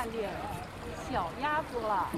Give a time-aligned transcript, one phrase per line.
[0.00, 0.30] 看见
[1.10, 2.08] 小鸭子了。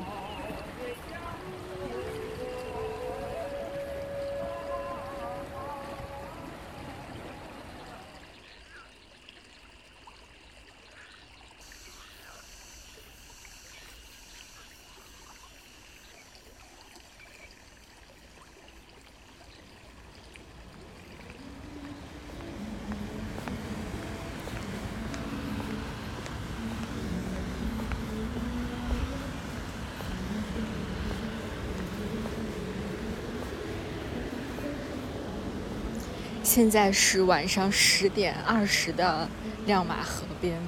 [36.54, 39.26] 现在是晚上十点二十的
[39.64, 40.60] 亮马河边，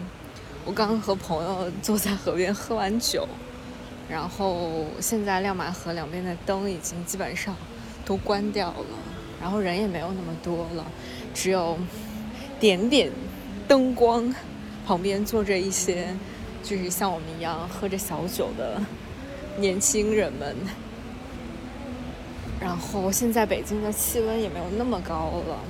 [0.65, 3.29] 我刚和朋友坐在河边喝完酒，
[4.09, 7.55] 然后现在亮马河两边的灯已经基本上
[8.03, 8.87] 都关掉了，
[9.39, 10.87] 然后人也没有那么多了，
[11.35, 11.79] 只有
[12.59, 13.13] 点点
[13.69, 14.35] 灯光，
[14.87, 16.17] 旁边坐着一些
[16.63, 18.81] 就是像我们一样喝着小酒的
[19.59, 20.57] 年轻人们。
[22.75, 25.61] 然后现在北京的气温也没有那么高了，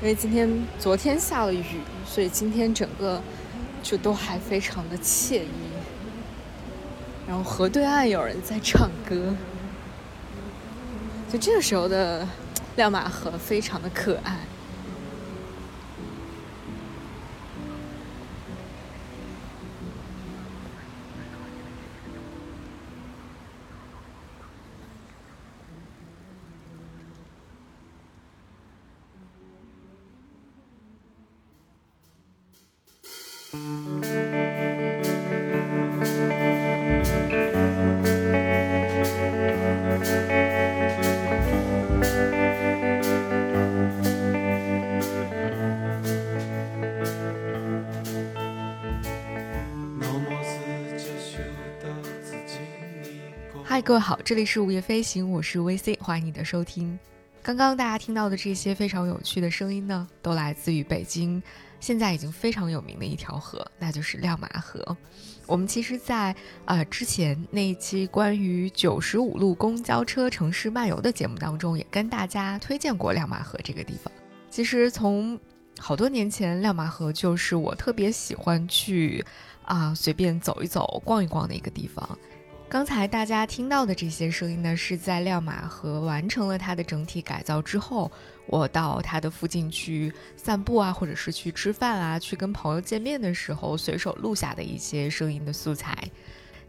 [0.00, 3.20] 因为今天、昨天下了雨，所以今天整个
[3.82, 5.48] 就都还非常的惬意。
[7.26, 9.34] 然后河对岸有人在唱歌，
[11.28, 12.24] 就这个时候的
[12.76, 14.38] 亮马河非常的可爱。
[53.64, 56.98] 嗨，各位好，这里是午夜飞行，我是 VC，欢迎你的收听。
[57.48, 61.42] 刚刚大家听到的这些非常有趣的声音呢，都来自于北京
[61.80, 64.94] 现在已经非常有名的一条河，那就是亮马河。
[65.46, 74.12] 我们其实，在呃之前那一期关于九十五路公交车城市漫游的节目当中，也跟大家推荐过亮马河这个地方。
[74.50, 75.40] 其实从
[75.78, 79.24] 好多年前，亮马河就是我特别喜欢去
[79.64, 82.18] 啊随便走一走、逛一逛的一个地方。
[82.70, 88.12] 刚才大家听到的这些声音呢，是在亮马河完成了它的整体改造之后，
[88.44, 95.96] 我到它的附近去散步啊，或者是去吃饭啊，去跟朋友见面的时候随手录下的一些声音的素材，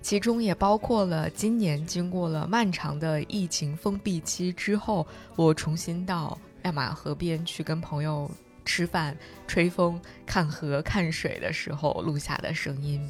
[0.01, 5.05] 其中也包括了今年经过了漫长的疫情封闭期之后，
[5.35, 8.31] 我重新到亮马河边去跟朋友
[8.63, 9.17] 吃饭、
[9.47, 13.05] 吹风、看河、看水的时候录下的声音。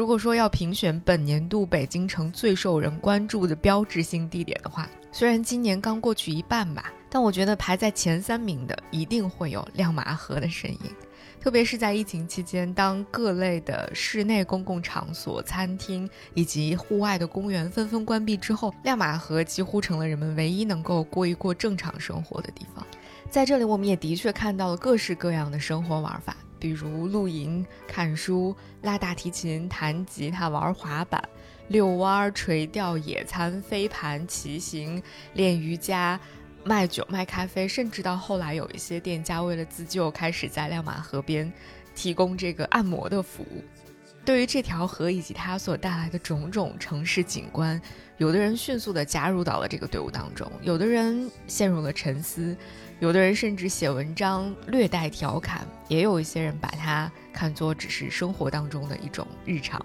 [0.00, 10.80] 如果说要评选本年度北京城最受人关注的标志性地点的话，虽然今年刚过去一半吧，但我觉得排在前三名的一定会有亮马河的身影。
[11.38, 22.82] 特别是在疫情期间，当各类的室内公共场所、餐厅以及户外的公园纷纷关闭之后，亮马河几乎成了人们唯一能够过一过正常生活的地方。
[23.28, 26.34] 在这里，我们也的确看到了各式各样的生活玩法。
[26.60, 31.20] 比如露营、看书、拉大提琴、弹吉他、玩滑板、
[31.68, 36.20] 遛弯、垂钓、野餐、飞盘、骑行、练瑜伽、
[36.62, 41.50] 卖酒、卖咖啡，甚至到后来有一些店家为了自救，开始在亮马河边
[41.94, 43.64] 提供这个按摩的服务。
[44.22, 47.80] 对于这条河以及它所带来的种种城市景观，
[48.18, 52.54] 有的人迅速地加入到了这个队伍当中，有的人陷入了沉思。
[53.00, 59.84] 有的人甚至写文章略带调侃，也有一些人把它看作只是生活当中的一种日常。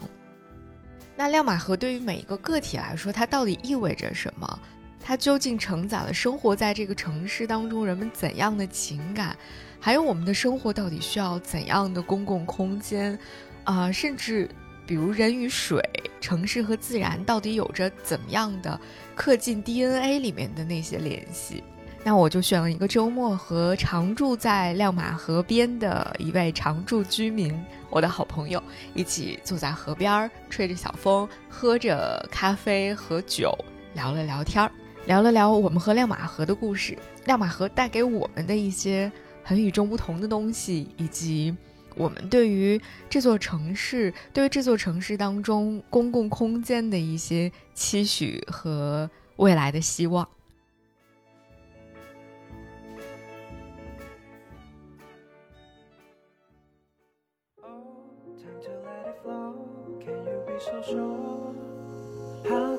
[1.16, 4.60] 那亮马河对于每一个个体来说，它到底意味着什么？
[5.02, 9.34] 它究竟承载了生活在这个城市当中人们怎样的情感？
[9.80, 13.18] 还有我们的生活到底需要怎样的公共空间？
[13.64, 14.50] 啊，甚至
[14.86, 15.82] 比如人与水、
[16.20, 18.78] 城市和自然到底有着怎样的
[19.16, 21.64] 刻进 DNA 里面的那些联系？
[22.08, 27.52] 那我就选了一个周末，和常住在亮马河边的一位常住居民，
[27.90, 28.62] 我的好朋友，
[28.94, 33.52] 一起坐在河边儿，吹着小风，喝着咖啡和酒，
[33.96, 34.72] 聊了聊天儿，
[35.08, 39.12] 聊了聊我们和亮马河的故事，亮马河带给我们的一些
[39.44, 41.58] 很与众不同的东西，以及
[41.96, 42.80] 我们对于
[43.10, 50.30] 这座城市，对于这座城市当中公共空间的一些期许和未来的希望。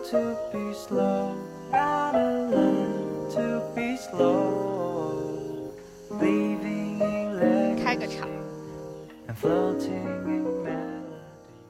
[0.06, 0.14] 开
[7.96, 8.28] 个场。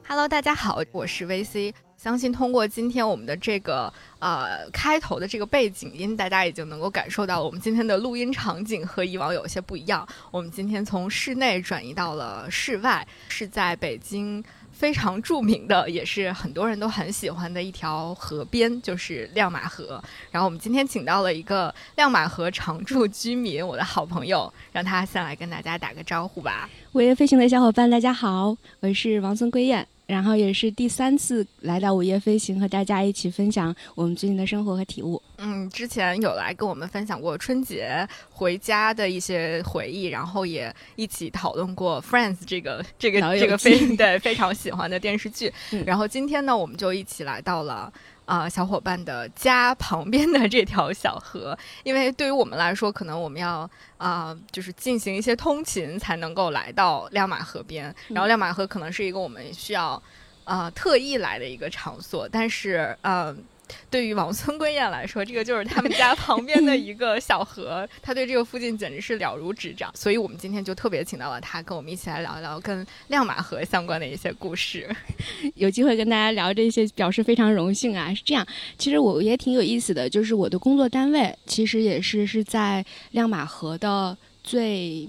[0.06, 1.72] Hello，大家好，我是 VC。
[1.96, 10.06] 相信通过今天我们的这个呃开头的这个背景音，大家已经能够感受到我们今天的录音场景和以往有些不一样。
[10.30, 14.44] 我们今天从室内转移到了室外，是在北京
[14.76, 20.02] 非常著名的，也是很多人都很喜欢的一条河边，就是亮马河。
[20.30, 26.68] 然后我们今天请到了一个亮马河常住居民，我的好朋友，让他先来跟大家打个招呼吧。
[26.92, 29.88] 午夜飞行的小伙伴，大家好，我是王孙归燕。
[30.06, 35.20] 然后也是第三次来到午夜飞行，和大家一起分享我们最近的生活和体悟。
[35.38, 45.52] 嗯，之前有来跟我们分享过春节回家的一些回忆，然后也一起讨论过《Friends》这个这个这个非对非常喜欢的电视剧。
[45.84, 47.92] 然后今天呢，我们就一起来到了。
[48.26, 60.00] 啊，小伙伴的家 旁边的这条小河，因为对于我们来说，可能我们要啊，就是进行一些通勤才能够来到亮马河边，然后亮马河可能是一个我们需要
[60.44, 63.42] 啊特意来的一个场所，但是嗯。
[63.90, 69.90] 对于王村归燕来说，这个就是他们家旁边的一个小河，他对这个附近简直是了如指掌。
[69.94, 74.88] 所以我们今天就特别请到了他，跟我们一起来聊一聊跟亮马河相关的一些故事。
[75.56, 78.12] 有机会跟大家聊这些，表示非常荣幸啊！
[78.14, 78.46] 是这样，
[78.78, 85.08] 其实我也挺有意思的，就是我的工作单位其实也是是在亮马河的最。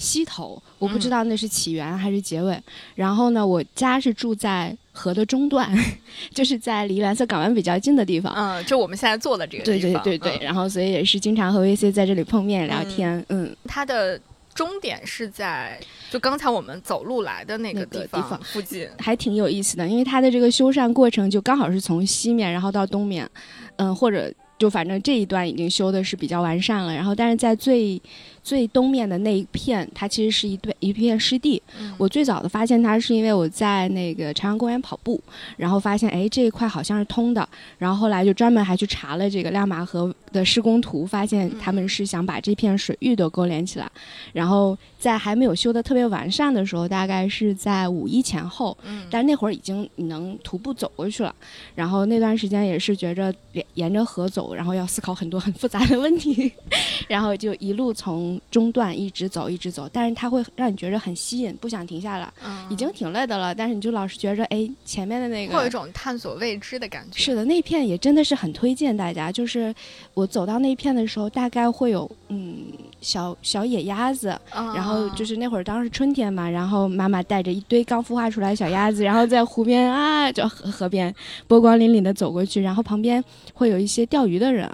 [0.00, 2.56] 西头，我不知道那是起源还是结尾。
[2.94, 5.72] 然后呢，我家是住在河的中段，
[6.34, 8.34] 就是在离蓝色港湾比较近的地方。
[8.34, 10.02] 嗯，就我们现在坐的这个地方。
[10.02, 10.44] 对对对对。
[10.44, 13.24] 然后，所以也是经常和 VC 在这里碰面聊天。
[13.28, 14.20] 嗯，它的
[14.54, 15.78] 终点是在
[16.10, 19.86] 就刚才我们走路来的那个地方附近，还挺有意思的。
[19.86, 23.28] 因为它的这个修缮过程就刚好是从西面然后到东面，
[23.76, 26.92] 嗯，或者就反正这一段已经修的是比较完善了。
[26.92, 28.02] 然后，但是在最
[28.48, 31.62] 最东面的那一片，它其实是一对一片湿地。
[31.98, 35.20] 我最早的发现它是因为我在那个朝阳公园跑步，
[35.58, 37.46] 然后发现哎这一块好像是通的，
[37.76, 43.86] 然后后来就专门还去查了这个亮马河的施工图，发现他们是想把这片水域都勾连起来。
[44.32, 48.74] 然后在还没有修的特别完善的时候，大概是在五一前后，
[49.10, 51.34] 但那会儿已经能徒步走过去了。
[51.74, 56.50] 然后那段时间也是觉着沿沿着河走，然后要思考很多很复杂的问题，
[57.08, 58.37] 然后就一路从。
[58.50, 62.32] 中段一直走，一直走，但是它会让你觉得很吸引，不想停下来。
[62.44, 67.18] 嗯，已经挺累的了，但是你就老是觉着，哎，前面的那个，会有一种探索未知的感觉。
[67.18, 69.30] 是的，那片也真的是很推荐大家。
[69.30, 69.74] 就是
[70.14, 72.64] 我走到那片的时候，大概会有嗯
[73.00, 81.14] 小小野鸭子，然后就是那会儿当时春天嘛，然后妈妈带着一堆刚孵化出来小鸭子，然后在湖边啊，就河河边
[81.46, 83.22] 波光粼粼的走过去，然后旁边
[83.54, 84.68] 会有一些钓鱼的人。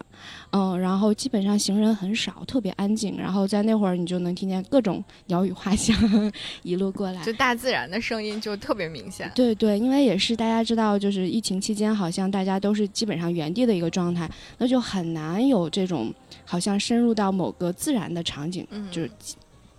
[0.56, 3.18] 嗯，然后基本上行人很少，特别安静。
[3.18, 5.96] 然后在那会儿，你就能听见各种鸟语花香，
[6.62, 9.28] 一路过来，就大自然的声音就特别明显。
[9.34, 16.14] 对对，因为也是大家知道，就是疫情期间，好像大家都是基本上原地的一个状态，那就很难有这种
[16.44, 19.10] 好像深入到某个自然的场景，就是。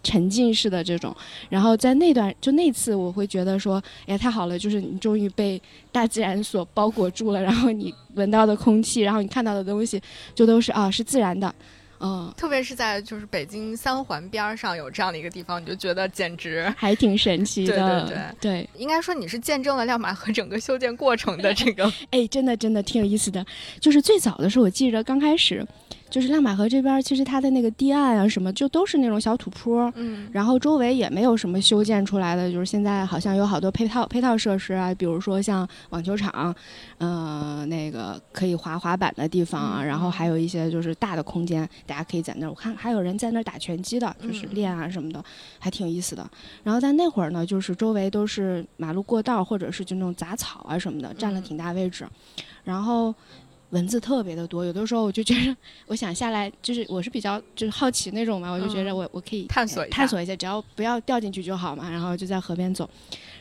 [0.06, 1.14] 沉浸式的这种，
[1.50, 5.60] 然后在那段就那次，我会觉得说，哎呀，太好了，就是你终于被
[5.92, 10.00] 大自然所包裹住了，然后你闻到的空气，然后你看到的东西，
[10.36, 11.54] 就都是啊，是自然的，
[12.06, 23.44] 嗯，特别是在就是北京三环边上有这样的一个地方，你就觉得简直还挺神奇的，对对对，对，应该说你是见证了亮马河整个修建过程的这个， 哎，真的真的挺有意思的，
[23.80, 25.66] 就是最早的时候，我记着刚开始。
[26.08, 36.56] 就是亮马河这边，其实它的那个堤岸啊，什么就都是那种小土坡，嗯，然后周围也没有什么修建出来的，就是现在好像有好多配套配套设施啊，比如说像网球场，
[37.00, 42.50] 嗯，那个可以滑滑板的地方啊，然后还有一些就是大的空间，大家可以在那儿。
[42.50, 45.24] 我看还有人在那儿打拳击的，就是练啊什么的，
[45.60, 46.30] 还挺有意思的。
[46.62, 52.06] 然后在那会儿呢，就是周围都是马路过道，或者是就那种杂草啊什么的，占了挺大位置，
[52.66, 53.16] 然后。
[53.72, 55.56] 蚊子特别的多，有的时候我就觉得，
[55.88, 61.90] 我想下来，就是我是比较就是好奇那种嘛，我就觉得我我可以探索探索一下，只要不要掉进去就好嘛。
[61.90, 62.90] 然后就在河边走，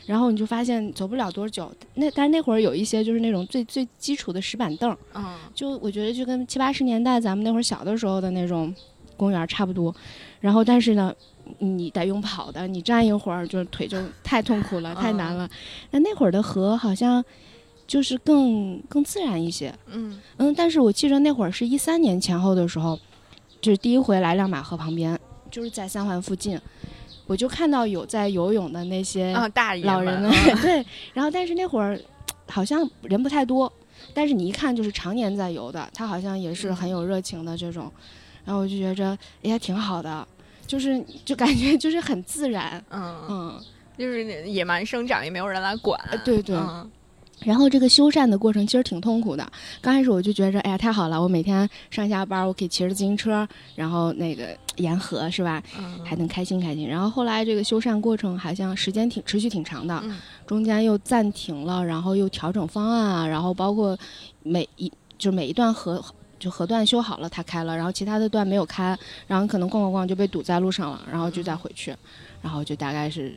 [0.05, 8.73] 然后你就发现走不了多久，那但是那会儿有一些就是那种最最基础的石板凳，嗯，就我觉得就跟七八十年代咱们那会儿小的时候的那种
[9.15, 9.95] 公园差不多。
[10.41, 11.13] 然后但是呢，
[11.59, 15.47] 你得用跑的，你站一会儿就腿就太痛苦了，太难了。
[15.91, 17.23] 那那会儿的河好像。
[17.87, 20.19] 就是更更自然一些，嗯。
[20.37, 22.99] 嗯，但是我记着那会儿是一三年前后的时候，
[23.61, 25.17] 就是第一回来亮马河旁边，
[25.51, 26.59] 就是在三环附近，
[27.27, 31.99] 我就看到有在游泳的那些大老人们， 对，然后但是那会儿
[32.47, 33.71] 好像人不太多，
[34.13, 37.91] 但是你一看就是常年在游的，他好像也是很有热情的这种，
[38.43, 40.27] 然后我就觉着也挺好的，
[40.67, 43.61] 就是就感觉就是很自然，嗯，嗯，
[43.97, 45.99] 就是野蛮生长，也没有人来管。
[46.11, 46.55] 呃对对。
[46.55, 46.89] 嗯
[47.43, 49.45] 然后这个修缮的过程其实挺痛苦的。
[49.81, 56.87] 刚开始我就觉着，哎呀，太好了，我每天上下班我可以骑着自行车，然后那个沿河是吧，嗯还能开心开心。
[56.87, 63.97] 然后后来这个修缮过程好像时间挺持续挺长的，嗯中间又暂停了，然后又调整方案啊，然后包括
[64.43, 66.03] 每一就每一段河。
[66.37, 71.95] 就河段修好了，它开了，然后其他的段没有开，然后可能逛逛逛就被堵在路上了，然后就再回去，
[72.41, 73.33] 然后就大概是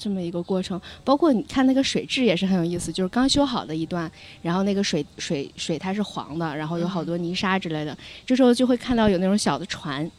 [0.00, 0.80] 这么一个过程。
[1.04, 4.10] 包括你看那个水质也是很有意思，就是刚修好的一段，
[4.42, 10.10] 然后那个水水水它是黄的，然后有好多泥沙之类的，这时候就会看到有那种小的船，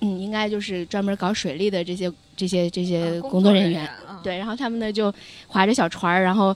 [0.00, 5.14] 嗯，应该就是专门搞水利的这些这些这些嗯工作人员，，嗯对，然后他们呢就
[5.46, 6.54] 划着小船儿，然后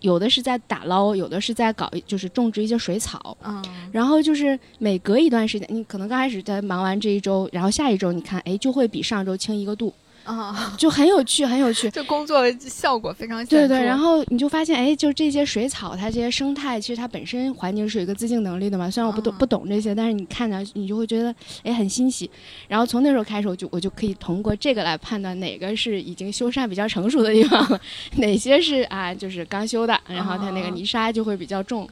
[0.00, 3.36] 有的是在打捞，有的是在搞就是种植一些水草。
[3.44, 9.92] 嗯然后就是每隔一段时间，你可能刚开始在忙完这一周，然后下一周你看，哎，就会比上周轻一个度，
[10.28, 11.90] 啊，就很有趣，很有趣。
[11.90, 13.68] 这工作效果非常显对著。
[13.68, 18.90] 对，然后你就发现，哎，就这些水草，它这些生态，其实它本身环境是有一个自净能力的嘛。
[18.90, 22.30] 虽然我不懂、嗯不懂这些，但是你看着你就会觉得，哎，很欣喜。
[22.68, 27.80] 然后从那时候开始，我就我就可以通过这个来判断哪个是已经修缮比较成熟的地方了，
[28.18, 31.88] 哪些是啊就是刚修的，然后它那个哦泥沙就会比较重，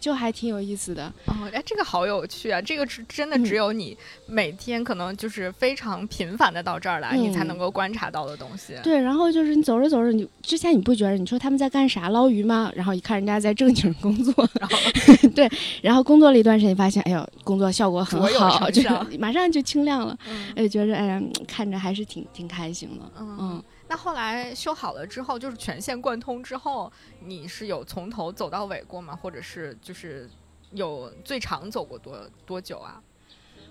[0.00, 1.12] 就还挺有意思的。
[1.26, 2.60] 哦，哎，这个好有趣啊！
[2.60, 8.74] 这个是真的嗯只有你每天可能就是非常频繁的到这儿来，你才嗯能够观察到的东西。
[8.82, 12.72] 对，然后就是你走着走着，你之前你不觉得你说他们在干啥捞鱼吗？
[12.74, 14.76] 然后一看人家在正经工作，然后
[15.36, 15.48] 对，
[15.82, 18.88] 然后工作了一段时间，发现哎呦，工作效果很好，就是
[19.18, 23.62] 马上就清亮了，嗯哎，觉着哎呀，看着还是挺挺开心的，嗯嗯。
[23.90, 26.90] 那后来修好了之后，就是全线贯通之后，
[27.26, 29.16] 你是有从头走到尾过吗？
[29.16, 30.30] 或者是就是
[30.70, 32.16] 有最长走过多
[32.46, 33.02] 多久啊？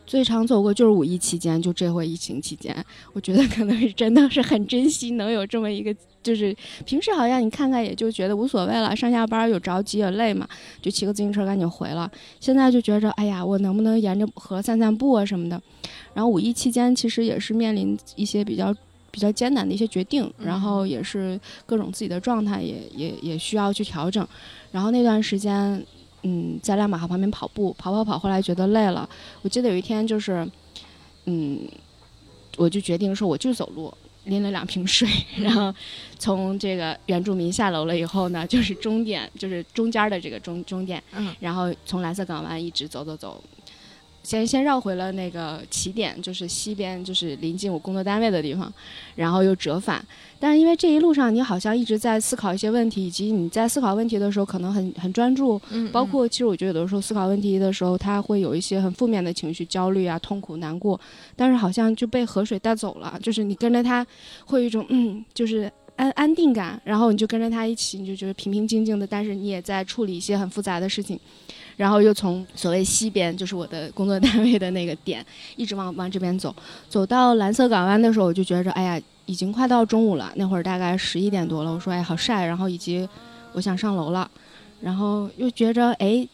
[0.05, 6.53] 最长走过就是五一期间，就这回疫情期间，我觉得可能是真的是很珍惜能有这么一个，就是
[6.85, 10.45] 平时好像你看看也就觉得无所谓了，上下班有着急也累嘛，
[10.81, 12.11] 就骑个自行车赶紧回了。
[12.41, 15.61] 现在就觉着，哎呀，我能不能沿着河散散步啊什么的。
[16.13, 18.75] 然后五一期间其实也是面临一些比较
[19.11, 24.27] 比较艰难的一些决定，然后也是各种自己的状态也也也需要去调整。
[24.71, 25.85] 然后那段时间，
[26.23, 29.07] 嗯，在亮马河旁边跑步，跑跑跑，后来觉得累了。
[29.41, 30.47] 我记得有一天就是，
[31.25, 31.59] 嗯，
[32.57, 33.93] 我就决定说我就走路，
[34.25, 35.73] 拎了两瓶水，然后
[36.17, 43.43] 从这个原住民下楼了以后呢，就是终点，就是中间的这个终终点，嗯然后从蓝色港湾一直走走走。
[44.29, 48.71] 先先绕回了那个起点，就是西边，就是临近我工作单位的地方，
[49.15, 50.05] 然后又折返。
[50.39, 55.91] 但是因为这一路上你好像一直在思考一些问题，以及你在思考问题的时候可能很很专注，嗯。
[55.91, 60.99] 包括其实我觉得有的时候思考问题的时候，他会有一些很负面的情绪，焦虑啊、痛苦、难过，
[61.35, 64.05] 但是好像就被河水带走了，就是你跟着他，
[64.45, 71.19] 会有一种嗯，就是安安定感，然后你就跟着他一起，你就觉得平平静静的，但是你也在处理一些很复杂的事情，
[71.79, 76.53] 然后又从所谓西边，就是我的工作单位的那个点，一直往往这边走，
[76.89, 83.07] 走到蓝色港湾的时候，我就觉着哎呀，已经快到中午了，那会儿大概十一点多了，我说哎好晒，然后以及
[83.53, 84.29] 我想上楼了，
[84.81, 86.27] 然后又觉着哎。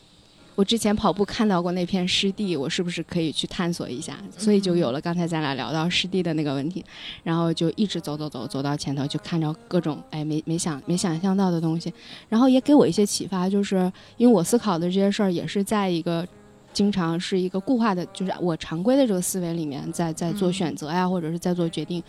[0.56, 4.18] 我之前跑步看到过那片湿地，我是不是可以去探索一下？
[4.38, 6.84] 所以就有了刚才咱俩聊到湿地的那个问题，
[7.24, 11.94] 然后就一直走走走走到前头，就看着各种哎没没想没想象到的东西，
[12.30, 16.26] 然后也给我一些启发，就是因为我思考的这些事儿也是在一个
[16.72, 22.02] 经常是一个固化的，就是我常规的这个思维里面在在做嗯选择呀，或者是在做决定，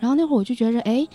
[0.00, 1.06] 然后那会儿我就觉着哎，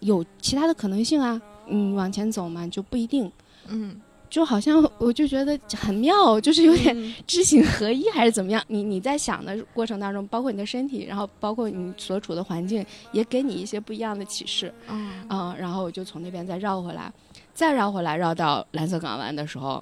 [0.00, 3.30] 有其他的可能性啊，嗯，往前走嘛就不一定。
[3.66, 3.98] 嗯，
[4.34, 8.60] 就好像我就觉得很妙，就是有点嗯知行合一还是怎么样？
[8.66, 14.74] 你你在想的过程当中，包括你的身体，然后包括你所处的环境，也给你一些不一样的启示。
[14.88, 17.12] 嗯嗯，然后我就从那边再绕回来，
[17.54, 19.80] 再绕回来，绕到蓝色港湾的时候，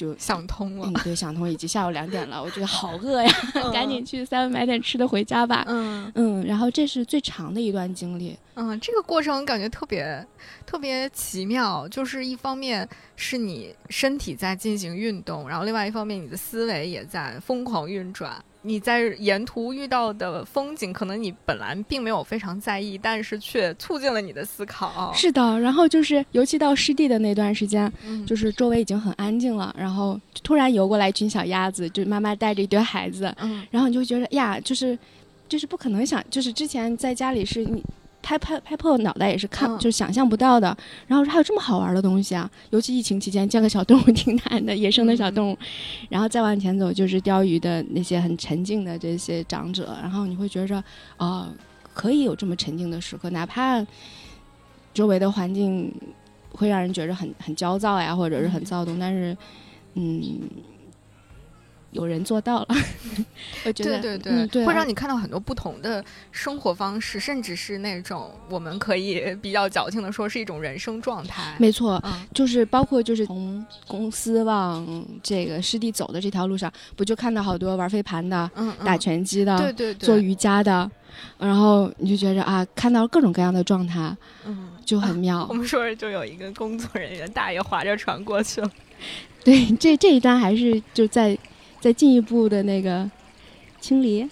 [0.00, 3.30] 就想通了嗯，，对，想通，已经下午两点了，我觉得好饿呀，
[3.70, 5.62] 赶紧去 seven 买点吃的回家吧。
[5.68, 8.34] 嗯嗯，然后这是最长的一段经历。
[8.54, 10.26] 嗯，这个过程感觉特别
[10.64, 18.42] 特别奇妙，就是一方面是你身体在进行运动，然后另外一方面你的思维也在疯狂运转。
[18.62, 25.12] 你在沿途遇到的风景，可能你本来并没有非常在意，但是却促进了你的思考。
[25.14, 34.98] 是的，然后就是尤其到湿地的那段时间，嗯，就是周围已经很安静了，然后突然游过来一群小鸭子，就妈妈带着一堆孩子，嗯然后你就觉得呀，就是
[35.48, 37.82] 就是不可能想，就是之前在家里是你
[38.22, 40.76] 拍拍拍破脑袋也是看、嗯就想象不到的。
[41.06, 42.50] 然后还有这么好玩的东西啊！
[42.70, 45.58] 尤其疫情期间，见个小动物 挺难的，野生的小动物。
[46.08, 50.82] 然后再往前走，就是钓鱼的那些很沉静的这些长者，然后你会觉着，
[51.16, 51.48] 啊、
[51.94, 53.84] 可以有这么沉静的时刻，哪怕
[54.92, 55.92] 周围的环境
[56.52, 59.36] 会让人觉着很很焦躁呀，或者是很躁动，但是，
[59.94, 60.40] 嗯。
[61.92, 62.68] 有人做到了，
[63.66, 71.54] 我觉得对对对，嗯对啊会让你看到很多不同的生活方式，甚至是那种我们可以 比较矫情的说是一种人生状态。
[71.58, 80.90] 没错，嗯，就是包括就是从公司往这个湿地走的这条路上，不就看到好多玩飞盘的、嗯嗯打拳击的、对对对，做瑜伽的，
[81.38, 84.16] 然后你就觉着啊，看到各种各样的状态，
[84.46, 84.68] 嗯。
[84.82, 85.46] 就很妙。
[85.48, 88.68] 我们说着就有一个工作人员大爷划着船过去了，
[89.44, 91.38] 对，这这一段还是就在
[91.80, 93.10] 再进一步的那个
[93.80, 94.28] 清理。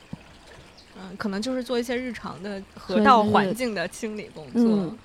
[0.97, 4.63] 嗯，可能就是做一些日常的河道环境的清理工作。
[4.63, 4.99] 嗯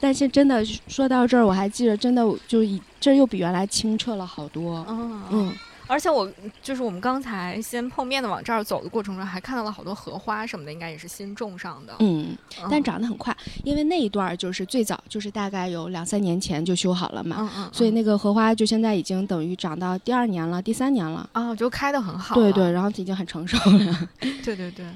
[0.00, 4.84] 但是真的说到这儿，我还记得，真的就以这儿又比原来清澈了好多。
[4.88, 5.52] 嗯嗯，
[5.88, 6.30] 而且我
[6.62, 11.94] 就是我们刚才先碰面的往这儿走的过程中，还看到了好多荷花什么的，应该也是新种上的。
[11.98, 21.28] 嗯，嗯但长得很快，因为那一段儿就是最早就是大概有两三年前就修好了嘛，嗯嗯，所以那个荷花就现在已经等于长到第二年了，第三年了。
[21.32, 22.34] 啊，就开的很好。
[22.34, 24.08] 对对，，然后已经很成熟了。
[24.44, 24.86] 对对对。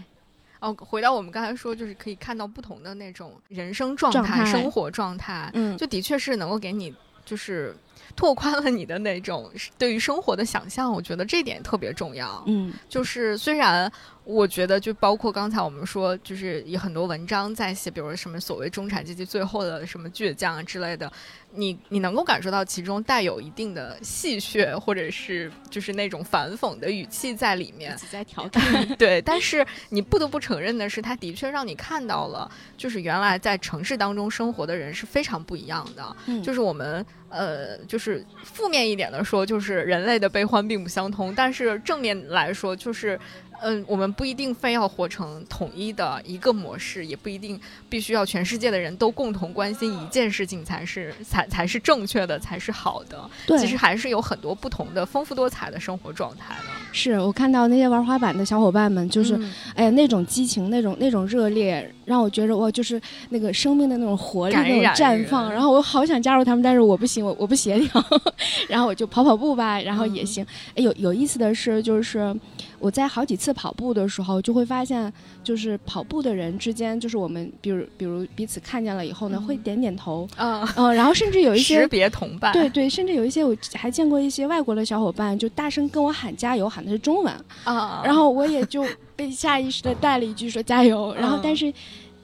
[0.61, 6.95] 哦，回到我们刚才说，就是可以看到不同的那种人生状状态生活状态，嗯，就的确是能够给你
[7.25, 7.75] 就是
[8.17, 10.93] 拓宽了你的那种对于生活的想象。
[10.93, 12.43] 我觉得这点特别重要。
[12.47, 13.91] 嗯就是虽然
[14.25, 21.13] 我觉得，就包括刚才我们说，就是有很多文章在写，比如什么所谓中产阶级最后的什么倔强啊之类的，
[21.55, 28.87] 你你能够感受到其中带有一定的戏谑，或者是就是那种反讽的语气在里面在调侃。
[28.97, 36.17] 对，但是你不得不承认的是，它的确让你看到了，就是原来在城市当中生活的人是非常不一样的。
[36.27, 43.19] 嗯就是我们呃，就是负面一点的说，就是人类的悲欢并不相通；但是正面来说，就是。
[43.63, 53.31] 嗯，我们不一定非要活成统一的一个模式，也不一定必须要全世界的人都共同关心一件事情才是才才是正确的，才是好的。
[53.47, 56.65] 对，其实还是有很多不同的丰富多彩的生活状态的。
[56.93, 65.51] 是我看到那些玩滑板的小伙伴们，就是、嗯哎呀那种激情、那种那种热烈，让我觉着哇，就是那个生命的那种活力、那种绽放。
[65.51, 68.05] 然后我好想加入他们，但是我不行，我我不协调。
[68.69, 70.47] 然后我就跑跑步吧，然后也嗯行。
[70.77, 72.35] 哎，有有意思的是，就是
[72.79, 75.11] 我在好几次跑步的时候，就会发现，
[75.43, 87.33] 就是跑步的人之间，就是我们比如比如彼此看见了以后呢，嗯会点点头，嗯，嗯、 然后甚至有一些识别同伴，对对，甚至有一些我还见过一些外国的小伙伴，就大声跟我喊加油，喊的是中文，
[87.65, 88.85] 啊，然后我也就
[89.23, 91.73] 被下意识的带了一句说加油，然后但嗯是，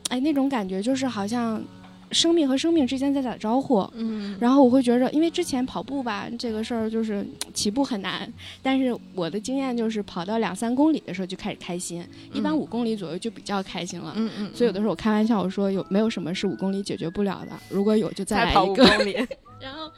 [0.09, 1.63] 哎，那种感觉就是好像
[2.11, 3.89] 生命和生命之间在打招呼。
[3.95, 8.29] 嗯，然后我会觉着，因为之前跑步吧，这个事儿就是起步很难，
[8.61, 14.13] 但是我的经验就是跑到两三公里的时候就开始开心，一般嗯五公里左右就比较开心了。
[14.17, 18.85] 嗯嗯，所以有的时候我开玩笑我说有没有什么是五公里解决不了的，如果有就再再跑一个。
[18.85, 19.13] 公里，
[19.63, 19.89] 然后，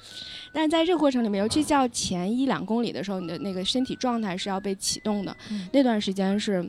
[0.52, 5.36] 但是在这个过程里面，尤其叫前一两公里的时候，你的那个身体状态是要被启动的。
[5.50, 6.68] 嗯那段时间是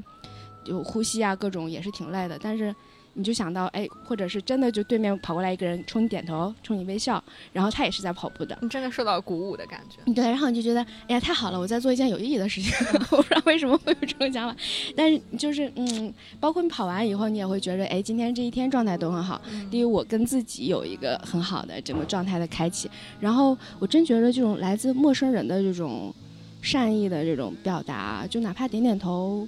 [0.66, 2.38] 有呼吸啊，各种也是挺累的。
[2.42, 2.74] 但是
[3.14, 7.22] 你就想到，哎，或者是真的就对面跑过来一个人冲你点头，冲你微笑，
[7.52, 8.58] 然后他也是在跑步的。
[8.62, 10.14] 你真的受到鼓舞的感觉。
[10.14, 12.72] 对，然后你就觉得，哎呀，太好了，我在做一件有意义的事情。
[13.12, 14.56] 我不知道为什么会有这种想法，
[14.96, 19.42] 但是就是嗯，包括你跑完以后，你也会觉得，哎，今天这一天状态都很好。
[19.70, 26.14] 第一，我跟自己有一个很好的整个状态的开启，然后我真觉得这种来自陌生人的这种
[26.62, 29.48] 善意的这种表达，就哪怕点点头，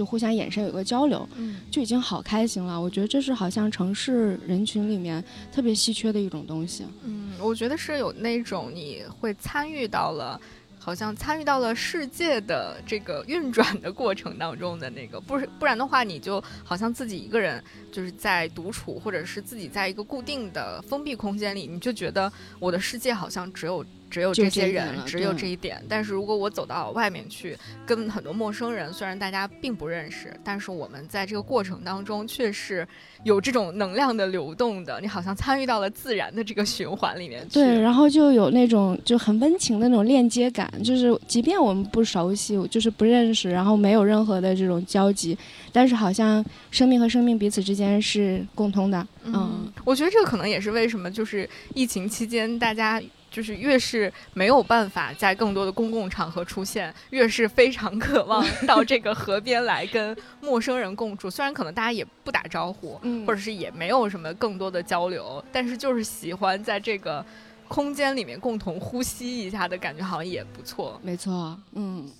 [0.00, 2.80] 就互相眼神有个交流，嗯就已经好开心了。
[2.80, 6.86] 我觉得这是好像城市人群里面特别稀缺的一种东西。
[7.04, 10.40] 嗯，我觉得是有那种你会参与到了。
[10.82, 25.82] 好像参与到了世界的这个运转的过程当中的那个，不是不然的话，你就好像自己一个人就是在独处，或者是自己在一个固定的封闭空间里，你就觉得我的世界好像只有只有这些人，只有这一点。
[25.88, 32.86] 但是如果我走到外面去，跟很多陌生人，虽然大家并不认识，但是我们在这个过程当中却是
[33.22, 37.54] 有这种能量的流动的，你好像参与到了自然的这个循环里面去。
[37.54, 45.38] 对，然后就有那种就很温情的那种链接感，就是即便我们不熟悉，就是不认识，然后没有任何的这种交集，
[45.72, 49.06] 但是好像生命和生命彼此之间是共通的。
[49.24, 61.30] 嗯，我觉得这个可能也是为什么就是疫情期间大家就是越是没有办法在更多的公共场合出现，越是非常渴望 到这个河边来跟陌生人共处。
[61.30, 67.24] 虽然可能大家也不打招呼，嗯或者是也没有什么更多的交流，但是就是喜欢在这个
[67.68, 71.00] 空间里面共同呼吸一下的感觉，好像也不错。
[71.02, 72.10] 没错，嗯。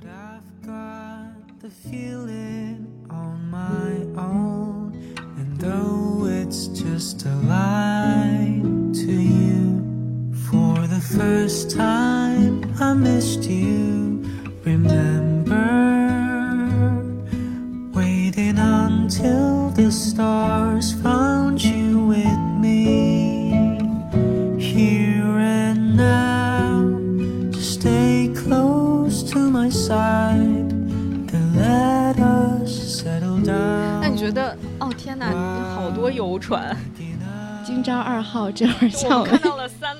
[0.00, 4.92] But I've got the feeling on my own.
[5.36, 6.19] And though
[6.50, 8.60] it's just a lie
[8.92, 9.84] to you.
[10.50, 14.24] For the first time, I missed you.
[14.64, 15.70] Remember,
[17.94, 23.78] waiting until the stars found you with me.
[24.58, 26.98] Here and now,
[27.52, 34.02] just stay close to my side and let us settle down.
[35.20, 36.74] 哦天哪，好多游船！
[37.64, 39.94] 京朝二号这会我看到了三，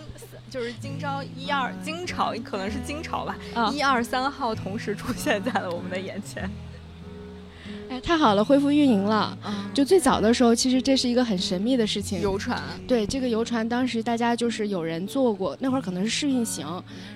[0.48, 6.50] 就是今朝一二京朝，可能是京朝吧，啊一二三号同时出现在了我们的眼前。
[7.90, 9.36] 哎，太好了，恢复运营了。
[9.44, 12.20] 嗯，就最早的时候，其实这是一个很神秘的事情。
[12.20, 16.64] 游船，对这个游船，当时大家就是有人坐过，那会儿可能是试运行。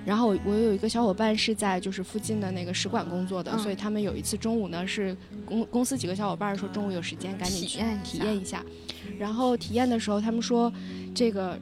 [0.04, 8.60] 然后我我有一个小伙伴是在就是附近的那个使馆工作的，嗯所以他们有一次中午呢是公公司几个小伙伴说中午有时间赶紧去体验一下。
[9.16, 10.72] 然后体验的时候，他们说
[11.14, 11.56] 这个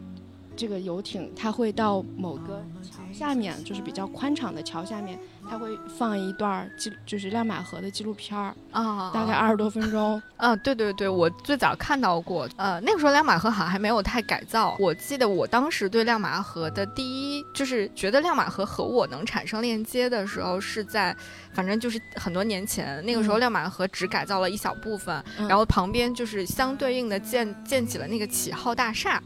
[0.63, 5.19] 这个游艇它会到某个桥下面，就是比较宽敞的桥下面，
[5.51, 10.23] 它会放一段儿纪就是亮马河的纪录片儿，啊，大概二十多分钟。
[10.37, 14.77] 啊，对对对，我最早看到过，呃，那个时候亮马河好像还没有太改造。
[14.79, 21.13] 我记得我当时对亮马河的第一，就是觉得亮马河和我能产生链接的时候，是在，
[21.53, 29.21] 反正就是很多年前，那个时候嗯亮马河只改造了一小部分，嗯然后旁边就是相对应的建建起了那个启号大厦。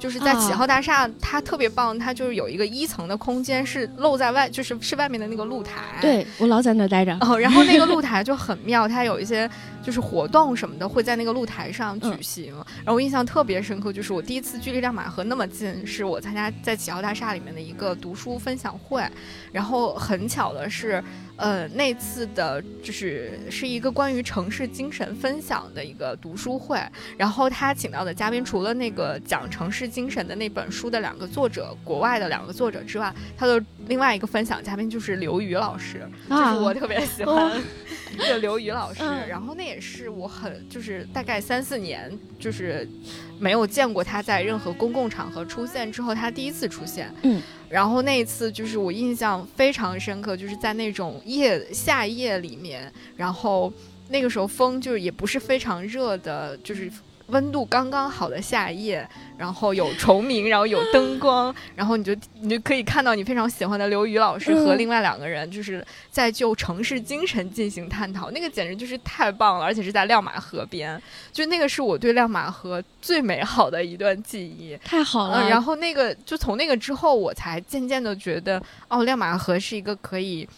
[0.00, 5.74] 就是在启啊浩大厦，它特别棒，它就是有一个一层的空间是露在外，就是是外面的那个露台。
[6.00, 7.16] 对我老在那儿待着。
[7.20, 9.48] 哦，然后那个露台就很妙，它有一些
[9.82, 12.54] 就是活动什么的会在那个露台上举行。
[12.78, 19.04] 然后我印象特别深刻，就是我第一次距离亮马河那么近，是我参加在启号大厦里面的一个读书分享会。
[19.52, 21.04] 然后很巧的是，
[21.40, 26.78] 呃，那次的就是是一个关于城市精神分享的一个读书会。
[27.16, 36.06] 然后他请到的嘉宾，除了那个讲城市精神的那本书的两个作者，国外的两个作者之外，他的另外一个分享嘉宾就是刘宇老师。
[36.28, 37.58] 就是我特别喜欢
[38.18, 42.88] 的刘宇老师，然后那也是我很就是大概三四年就是
[43.38, 53.72] 没有见过他在任何公共场合出现之后，他第一次出现，嗯，然后那一次就是我印象非常深刻，就是在那种夜夏夜里面，然后
[54.08, 56.90] 那个时候风就是也不是非常热的，就是。
[57.30, 71.00] 温度刚刚好的夏夜，然后有虫鸣，然后有灯光，然后你就你就可以看到你非常喜欢的刘宇老师和嗯另外两个人，就是在就城市精神进行探讨，那个简直就是太棒了，而且是在亮马河边，
[71.32, 74.76] 就那个是我对亮马河最美好的一段记忆。
[74.84, 75.42] 太好了。
[75.42, 80.48] 嗯，然后那个就从那个之后，我才渐渐的觉得，哦，亮马河是一个可以。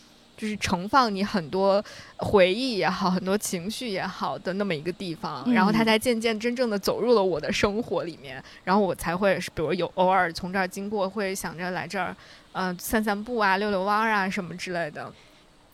[0.42, 1.80] 就是盛放你很多
[2.16, 12.16] 回忆也好，很多情绪也好的那么一个地方，然后它嗯才渐渐真正的走入了我的生活里面，然后我才会，比如有偶尔从这儿经过，会想着来这儿，
[12.50, 15.12] 呃，散散步啊，遛遛弯儿啊什么之类的。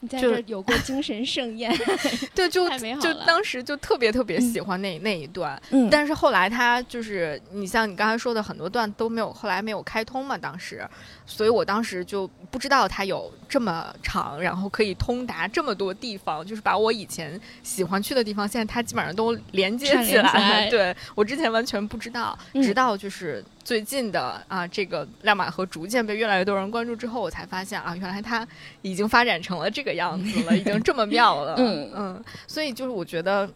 [0.00, 1.72] 你在就这儿有过精神盛宴。
[2.34, 2.68] 对，就
[3.00, 10.88] 就当时就特别特别喜欢那、那一段，嗯但是后来他就是你像你刚才说的很多段都没有，后来没有开通嘛，当时，
[11.26, 20.30] 所以我当时就不知道他有这么长，然后可以通达这么多地方，就是把我以前喜欢去的地方，现在他基本上都连接起来了。
[20.30, 28.48] 起来对我之前完全不知道，嗯直到就是最近的啊，这个亮马河逐渐被越来越多人关注之后，我才发现啊，原来它
[28.81, 31.54] 已经发展成了这个样子了，已经这么妙了。
[31.59, 33.46] 嗯 嗯，所以就是我觉得。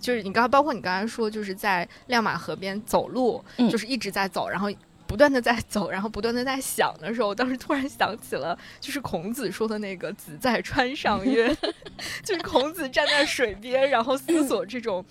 [0.00, 4.70] 就是你刚刚，包括你刚才说，就是在亮马河边走路，嗯就是一直在走，然后
[5.08, 11.52] 不断的在走，然后不断的在想的时候，我当时突然想起了，就是孔子说的那个“子在川上曰”，
[12.24, 15.04] 就是孔子站在水边，然后思索这种。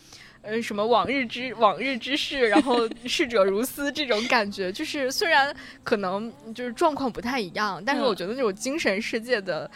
[0.48, 9.70] 呃，什么往日之往日之事，然后 逝者如斯这种感觉，就是虽然可能就是状况不太一样，但是嗯我觉得那种精神世界的。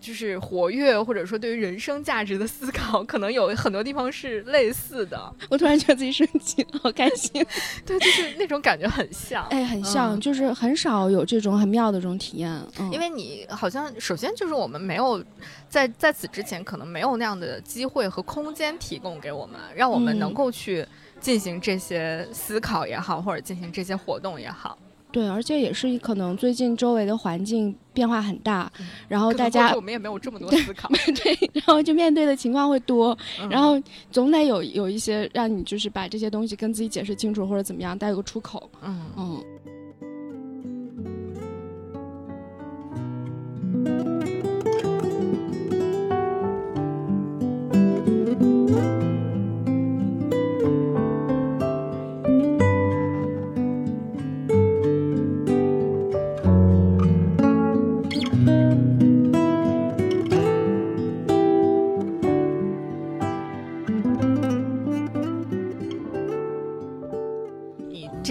[0.00, 5.32] 就是活跃，或者说对于人生价值的思考，可能有很多地方是类似的。
[5.48, 7.30] 我突然觉得自己升级了，好开心。
[7.86, 9.46] 对，就是那种感觉很像。
[9.54, 12.50] 哎，很像，嗯就是很少有这种很妙的这种体验。
[12.80, 15.24] 嗯，因为你好像首先就是我们没有
[15.72, 20.86] 在在此之前可能没有那样的机会和空间提供给我们，让我们嗯能够去
[21.18, 24.76] 进行这些思考也好，或者进行这些活动也好。
[25.10, 28.70] 对，而且也是可能最近周围的环境变化很大，
[29.08, 30.90] 然后大家我们也没有这么多思考，
[31.22, 33.80] 对，然后就面对的情况会多，嗯 然后
[34.10, 38.70] 总得有有一些让你就是把这些东西跟自己解释清楚或者怎么样，带有个出口。
[38.82, 39.44] 嗯嗯，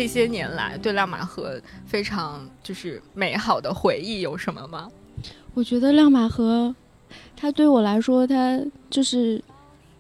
[0.02, 4.90] 这些年来对亮马河非常就是美好的回忆有什么吗？
[5.54, 6.74] 我觉得亮马河，
[7.36, 8.60] 它对我来说，它
[8.90, 9.40] 就是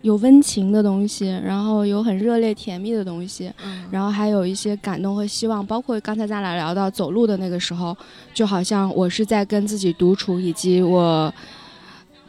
[0.01, 5.63] 有温情的东西，然后有很热烈甜蜜的东西，嗯然后还有一些感动和希望。
[5.63, 7.95] 包括刚才咱俩聊到走路的那个时候，
[8.33, 11.31] 就好像我是在跟自己独处，以及我。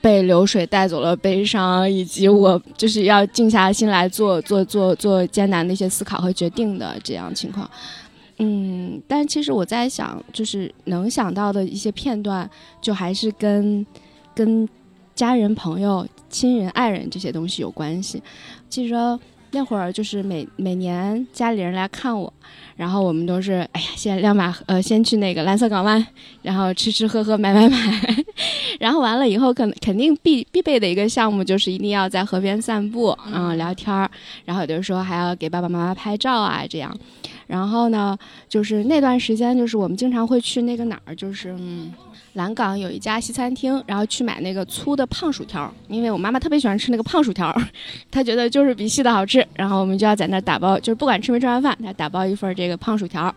[0.02, 7.70] 被流水带走了悲伤，以及我就是要静下心来做做做做艰难的一些思考和决定的这样情况。
[8.38, 13.86] 嗯，但其实我在想，就是能想到的一些片段，就还是跟
[14.34, 14.68] 跟
[15.14, 18.20] 家人、朋友、亲人、爱人这些东西有关系。
[18.68, 19.16] 记着
[19.52, 22.32] 那会儿，就是每每年家里人来看我，
[22.82, 26.04] 然后我们都是哎呀，先亮马呃，先去那个蓝色港湾，
[26.42, 28.24] 然后吃吃喝喝买买买，
[28.80, 34.10] 然后完了以后，可能肯定必必备的一个项目就是一定要在河边散步，嗯，聊天儿，
[34.44, 36.92] 然后有的时候还要给爸爸妈妈拍照啊，这样。
[37.46, 38.18] 然后呢，
[38.48, 41.92] 就是那段时间，就是我们经常会去那个哪儿，就是嗯，
[42.32, 47.54] 蓝港有一家西餐厅，然后去买那个粗的胖薯条，因为我妈妈特别喜欢吃那个胖薯条，
[48.10, 49.46] 她觉得就是比细的好吃。
[49.54, 53.34] 然后我们就要在那打包，就是不管吃没吃完饭，她打包一份这个胖薯条。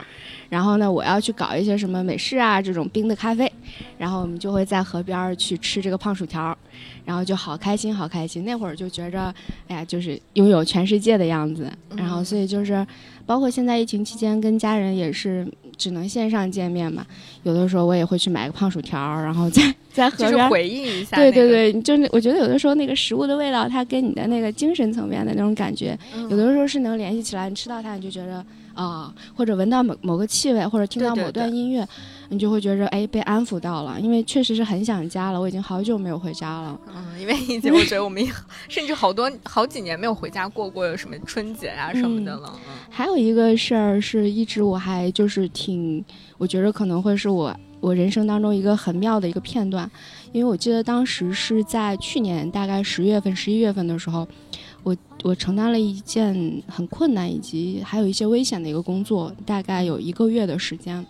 [0.49, 3.51] 然后呢，我要去搞一些什么美式啊这种冰的咖啡，
[3.97, 6.55] 然后我们就会在河边儿去吃这个胖薯条，
[7.03, 8.45] 然后就好开心，好开心。
[8.45, 9.33] 那会儿就觉着，
[9.67, 11.69] 哎呀，就是拥有全世界的样子。
[11.95, 12.85] 然后所以就是，
[13.25, 15.45] 包括现在疫情期间跟家人也是
[15.75, 17.05] 只能线上见面嘛，
[17.43, 20.49] 有的时候我也会去买个胖薯条，然后在在河边儿。
[20.49, 27.49] 回应一下、对对，对，就是我觉得有的时候那个食物的味道，它跟你的那个精神层面的那种感觉，嗯有的时候是能联系起来。
[27.49, 28.45] 你吃到它，你就觉得
[28.75, 31.87] 啊、或者闻到某某个气味，或者听到某段对音乐，
[32.29, 33.99] 你就会觉着哎被安抚到了。
[33.99, 36.79] 因为确实是很想家了，我已经好久没有回家了。
[36.93, 38.31] 嗯，因为以前我觉得我们也
[38.67, 42.51] 甚至好多好几年没有回家过过有什么春节啊什么的了。
[42.53, 46.03] 嗯还有一个事儿是一直我还就是挺，
[46.37, 49.89] 我觉得可能会是我我人生当中一个很妙的一个片段，
[50.31, 54.25] 因为我记得当时是在去年大概十月份、十一月份的时候，
[55.23, 61.03] 我我承担了一件很困难以及还有一些危险的一个工作，大概有一个月的时间，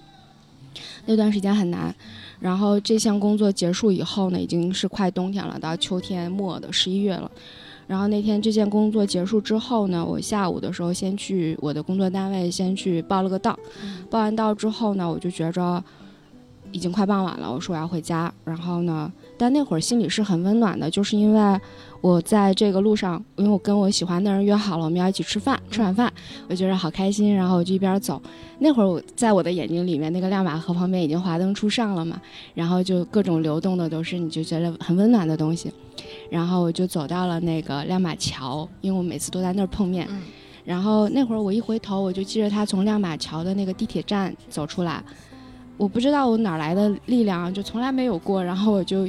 [1.05, 1.93] 那段时间很难。
[2.39, 7.29] 然后这项工作结束以后呢，已经是快冬天了，到秋天末的十一月了。
[7.87, 13.59] 然后那天这件工作结束之后呢，我下午的时候先去我的工作单位先去报了个到，
[14.09, 15.83] 报完到之后呢，我就觉着
[16.71, 18.33] 已经快傍晚了，我说我要回家。
[18.45, 21.59] 然后呢，但那会儿心里是很温暖的，就是因为
[22.01, 26.11] 我在这个路上，因为我跟我喜欢的人约好了，我们要一起吃饭，吃晚饭，
[26.47, 28.21] 我觉得好开心，然后我就一边走。
[28.59, 32.21] 那会儿我在我的眼睛里面，那个亮马河旁边已经华灯初上了嘛，
[32.53, 35.71] 然后就各种流动的都是你就觉得很温暖的东西。
[36.29, 40.07] 然后我就走到了那个亮马桥，因为我每次都在那儿碰面。
[40.09, 40.21] 嗯
[40.65, 44.99] 然后那会儿我一回头，我就记着他从亮马桥的那个地铁站走出来，
[45.77, 48.43] 我不知道我哪来的力量，就从来没有过。
[48.43, 49.05] 然后我就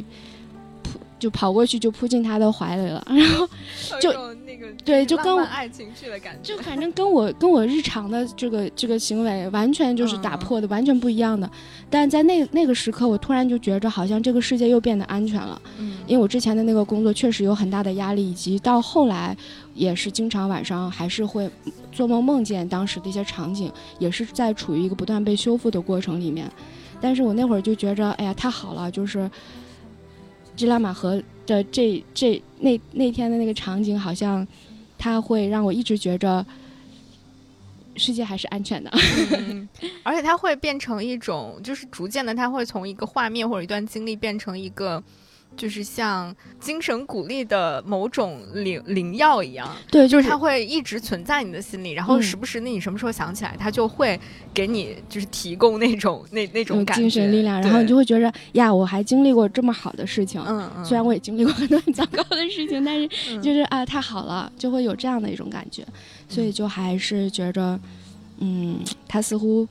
[0.83, 3.07] 扑就跑过去，就扑进他的怀里了。
[3.09, 3.49] 然后
[4.01, 4.13] 就
[4.47, 11.51] 那个对就跟我爱情剧的感觉，就反正跟我跟我日常的这个这个行为完全就是打破的，完全不一样的。
[11.91, 15.61] 但在那那个时刻，我突然就觉着好像这个世界又变得安全了。
[15.79, 19.37] 嗯因为我之前的那个工作确实有很大的压力，以及到后来
[19.75, 21.51] 也是经常晚上还是会
[21.91, 26.49] 做梦梦见当时的一些场景，也是在处于一个不断被修复的过程里面。
[27.01, 29.29] 但是我那会儿就觉着，哎呀，太好了，就是
[30.57, 34.47] 这拉玛河的这这那那天的那个场景，好像
[34.97, 36.45] 它会让我一直觉着
[37.97, 38.91] 世界还是安全的。
[40.03, 45.03] 而且它会变成一种，就是逐渐的，它会从一个画面或者一段经历变成一个。
[45.57, 54.19] 就是像精神鼓励的某种灵灵药一样，对，就是它会一直存在你的心里，然后嗯时不时的你什么时候想起来，它就会
[54.53, 60.43] 给你就是提供那种那那种感觉精神力量，然后你就会觉着呀，我还经历过这么好的事情。
[60.47, 63.43] 嗯嗯，虽然我也经历过很多很糟糕的事情，但是嗯。
[63.47, 65.87] 就是啊，太好了，就会有这样的一种感觉，
[66.29, 67.79] 所以就还是觉着，
[68.39, 69.67] 嗯，它似乎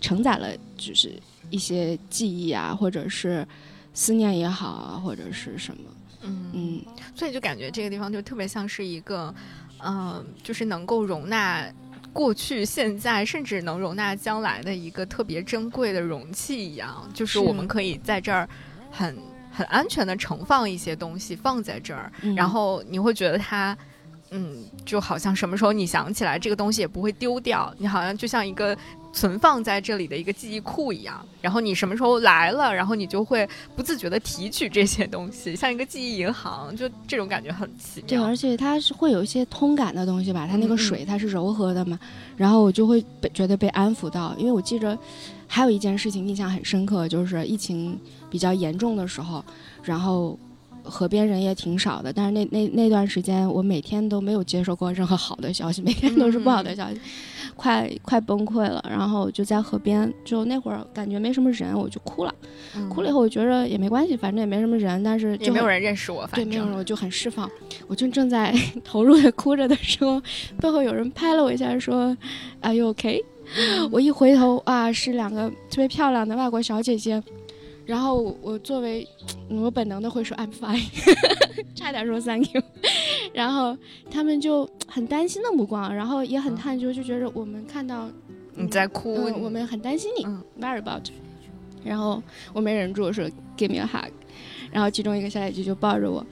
[0.00, 1.12] 承载了就是
[1.48, 3.46] 一些记忆啊，或者是
[3.94, 5.82] 思念也好啊，或者是什么，
[6.22, 9.34] 嗯嗯，所以就感觉这个地方就特别像是一个，
[9.78, 11.64] 嗯、就是能够容纳
[12.12, 17.08] 过去、现在，甚至能容纳将来的一个特别珍贵的容器一样。
[17.14, 18.48] 就是是我们可以在这儿
[18.90, 19.16] 很
[19.50, 23.76] 很安全的盛放一些东西放在这儿，嗯然后你会觉得它。
[24.36, 28.76] 嗯，就好像什么时候你想起来这个东西也不会丢掉，你好像就像一个
[29.12, 31.24] 存放在这里的一个记忆库一样。
[31.40, 41.96] 然后你什么时候来了，然后你就会不自觉的提取这些东西，像一个记忆银行，就这种感觉很奇妙对，而且它是会有一些通感的东西吧，它那个水它是柔和的嘛，
[42.36, 44.98] 然后我就会被觉得被安抚到，因为我记着
[45.46, 47.96] 还有一件事情印象很深刻，就是疫情
[48.28, 49.44] 比较严重的时候，
[49.84, 50.36] 然后
[50.84, 57.00] 河边人也挺少的，但是那那那段时间我每天都没有接受过任何好的消息，每天都是不好的消息，
[57.56, 62.34] 快快崩溃了，然后就在河边，就那会儿感觉没什么人，我就哭了，
[62.76, 67.50] 嗯哭了以后我觉着也没关系，反正也没什么人，但是就也没有人认识我，反正没有人，我就很释放。
[67.86, 70.20] 我就正在 投入的哭着的时候，
[70.60, 72.16] 背后有人拍了我一下，说
[72.60, 73.24] ：“Are you OK？”
[73.90, 77.22] 我一回头啊，是两个特别漂亮的外国小姐姐。
[77.86, 79.06] 然后我作为
[79.50, 80.84] 嗯我本能的会说 I'm fine，
[81.74, 82.62] 差点说 Thank you。
[83.34, 83.76] 然后
[84.10, 88.08] 他们就很担心的目光，然后也很探究，就觉得我们看到
[88.54, 91.08] 你在哭，嗯，我们很担心你、嗯 w o r r y about。
[91.84, 94.10] 然后我没忍住，我说 Give me a hug。
[94.72, 96.24] 然后其中一个小姐姐就抱着我，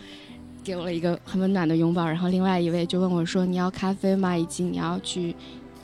[0.64, 2.06] 给我了一个很温暖的拥抱。
[2.06, 4.36] 然后另外一位就问我说：“你要咖啡吗？
[4.36, 5.34] 以及你要去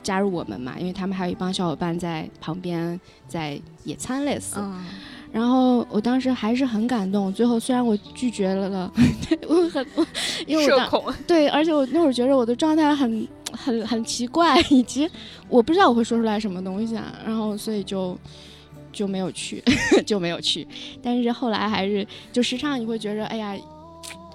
[0.03, 4.57] 加入我们吗？”因为他们还有一帮小伙伴在旁边在野餐类似。
[4.59, 4.85] 嗯，
[5.39, 7.33] 然后我当时还是很感动。
[7.33, 8.93] 最后虽然我拒绝了了，
[9.47, 10.05] 我很我
[10.49, 15.09] 因为我当社恐，对，而且我那会儿觉得我的状态很很很奇怪， 以及
[15.49, 18.19] 我不知道我会说出来什么东西啊，然后所以就
[18.93, 19.63] 就没有去，
[20.05, 20.67] 就没有去。
[21.01, 23.57] 但是后来还是就时常你会觉得，哎呀，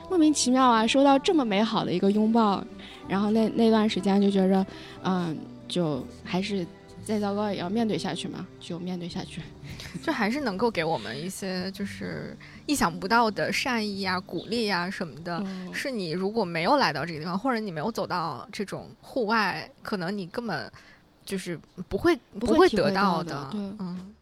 [0.10, 2.64] 莫名其妙啊，收到这么美好的一个拥抱，
[3.10, 4.66] 然后那那段时间就觉着，
[5.04, 5.36] 嗯，
[5.68, 6.66] 就还是
[7.06, 9.42] 再糟糕也要面对下去嘛，就面对下去。
[10.02, 12.36] 就还是能够给我们一些就是
[12.66, 15.38] 意想不到的善意啊、鼓励啊什么的。
[15.46, 20.72] 嗯是你如果没有来到这个地方，或者你没有走到这种户外，可能你根本
[21.26, 24.14] 就是不会不会得到的对嗯。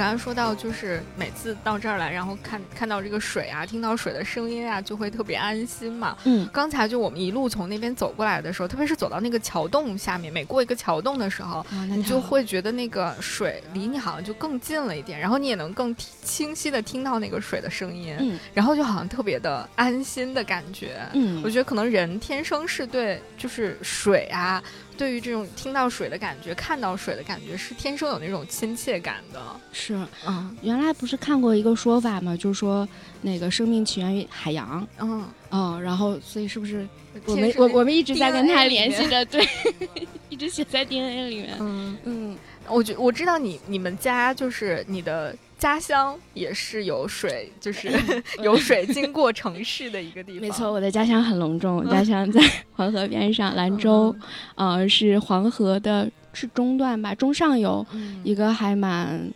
[0.00, 6.16] 刚刚说到，就是每次到这儿来，然后看看到这个水啊，听到水的声音啊，就会特别安心嘛。
[6.24, 20.96] 嗯刚才就我们一路从那边走过来的时候，特别是走到那个桥洞下面，每过一个桥洞的时候，你就会觉得那个水离你好像就更近了一点，然后你也能更清晰的听到那个水的声音，嗯然后就好像特别的安心的感觉。
[21.12, 24.62] 嗯，我觉得可能人天生是对就是水啊，
[25.00, 29.40] 对于这种听到水的感觉、看到水的感觉，是天生有那种亲切感的。
[29.72, 29.94] 是。
[30.26, 32.36] 嗯原来不是看过一个说法吗？
[32.36, 32.86] 就是说
[33.22, 36.86] 那个生命起源于海洋，嗯，嗯，然后所以是不是
[37.24, 39.48] 我们我我们一直在跟他联系着，对，
[40.28, 42.36] 一直写在 DNA 里面，嗯，嗯，
[42.70, 47.90] 我觉我知道你你们家就是你的家乡也是有水，就是
[48.42, 50.40] 有水经过城市的一个地方。
[50.40, 52.40] 没错，我的家乡很隆重，我 家乡在
[52.72, 54.14] 黄河边上，兰州，
[54.54, 59.30] 呃，是黄河的是中段吧，中上游，嗯，一个还蛮。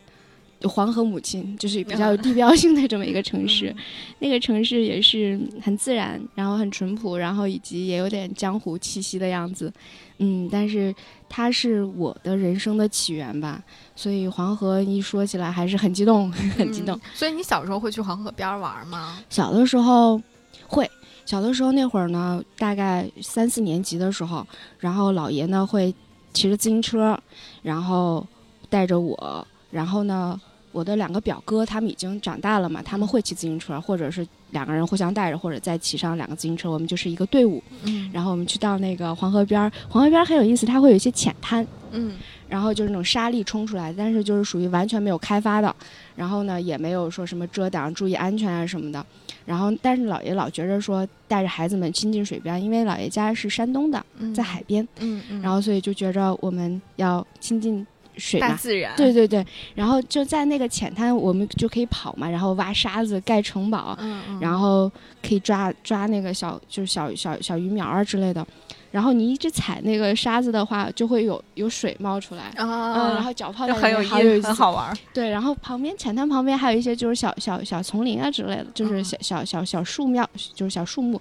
[0.68, 3.76] 黄河母亲就是比较有地标性的这么一个城市，嗯
[4.20, 9.72] 那个城市也是很自然，然后很淳朴，然后以及也有点江湖气息的样子，
[10.18, 10.94] 嗯，但是
[11.28, 13.62] 它是我的人生的起源吧，
[13.94, 16.96] 所以黄河一说起来还是很激动， 很激动。
[16.96, 19.18] 嗯所以你小时候会去黄河边儿玩吗？
[19.28, 20.20] 小的时候
[20.66, 20.90] 会，
[21.26, 24.46] 小的时候那会儿呢，大概三四年级的时候，
[24.78, 25.94] 然后姥爷呢会
[26.32, 27.18] 骑着自行车，
[27.62, 28.26] 然后
[28.70, 30.40] 带着我，然后呢。
[30.74, 37.62] 我的两个表哥，他们已经长大了嘛，他们会骑自行车，或者是两个人互相带着，或者再骑上两个自行车，我们就是一个队伍。
[37.84, 42.16] 嗯然后我们去到那个黄河边儿，黄河边儿很有意思，它会有一些浅滩，嗯
[42.48, 45.74] 然后就是那种沙砾冲出来，但是就是属于完全没有开发的，
[46.16, 49.04] 然后呢也没有说什么遮挡、注意安全啊什么的。
[49.46, 58.48] 然后，但是姥爷老觉着说带着孩子们亲近水边，因为姥爷家是山东的，嗯，在海边，嗯嗯，然后所以就觉着我们要亲近水嘛。
[58.48, 59.44] 大自然，对对对，
[59.74, 64.90] 然后就在那个浅滩，我们就可以跑嘛，然后挖沙子盖城堡，嗯，嗯，然后
[65.22, 68.46] 可以抓抓那个小就是小小小鱼苗儿之类的。
[68.94, 74.54] 然后你一直踩那个沙子的话，就会有有水冒出来，啊，嗯，然后脚泡在很有面好有意思很。
[74.54, 80.24] 好玩，对，然后旁边浅滩旁边还有一些就是小小小丛林啊之类的，就是嗯小小小小树苗，
[80.54, 81.20] 就是小树木。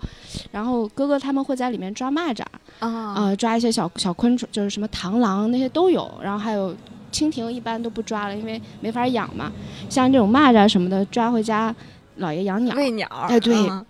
[0.52, 2.44] 然后哥哥他们会在里面抓蚂蚱，
[2.78, 6.08] 啊，呃，抓一些小小昆虫，就是什么螳螂那些都有。
[6.22, 6.76] 然后还有
[7.12, 9.52] 蜻蜓，一般都不抓了，因为没法养嘛。
[9.90, 11.74] 像这种蚂蚱什么的，抓回家，
[12.20, 12.76] 姥爷养鸟。
[12.76, 13.84] 喂鸟儿，哎对嗯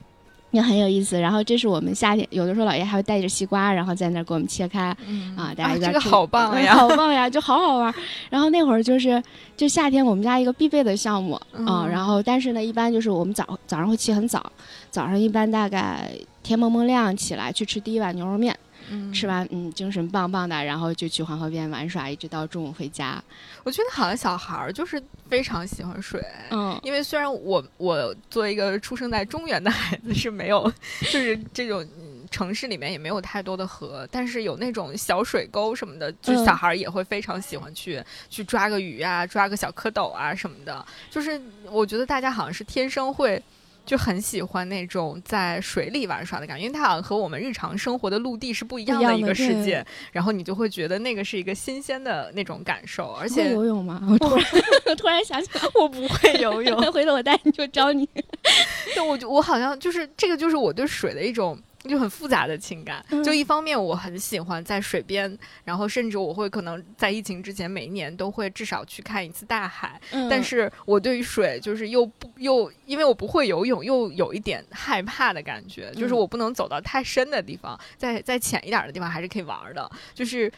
[0.54, 1.20] 也很有意思。
[1.20, 7.96] 然后这是我们夏天有的时候姥爷还会带着西瓜，然后在那儿给我们切开嗯啊，大家一这个好棒嗯 呀，好棒呀，就好好玩儿。
[8.30, 9.22] 然后那会儿就是
[9.58, 14.50] 就夏天我们家一个必备的项目啊、嗯然后但是呢，一般就是我们早早上会起很早，
[14.90, 16.10] 早上一般大概
[16.42, 18.58] 天蒙蒙亮起来去吃第一碗牛肉面，
[18.90, 23.24] 嗯吃完嗯精神棒棒的，然后就去黄河边玩耍，一直到中午回家。
[23.64, 26.24] 我觉得好像小孩儿就是非常喜欢水。
[26.52, 30.72] 嗯因为虽然我我作为一个出生在中原的孩子是没有，
[31.02, 40.86] 就是这种嗯城市里面也没有太多的河，但是有那种小水沟什么的，就小孩儿也会非常喜欢去、去抓个鱼啊，抓个小蝌蚪啊什么的。
[41.10, 41.40] 就是
[41.72, 43.42] 我觉得大家好像是天生会。
[43.86, 54.02] 就很喜欢那种在水里玩耍的感觉，因为它好像和我们日常生活的陆地是不一样的一个世界，然后你就会觉得那个是一个新鲜的那种感受，而会且游泳吗？
[54.10, 54.46] 我突然
[54.86, 58.08] 我 突然想起来， 我不会游泳， 回头我带你去教你。
[58.96, 63.06] 对，我就我好像就是这个，就是我对水的一种就很复杂的情感。
[63.10, 70.00] 嗯就一方面我很喜欢在水边，然后甚至我会可能在疫情之前每一年都会至少去看一次大海。
[70.12, 80.52] 嗯但是我对于水就是又不又因为我不会游泳，又有一点害怕的感觉，就是嗯我不能走到太深的地方，在在浅一点的地方还是可以玩的，就是。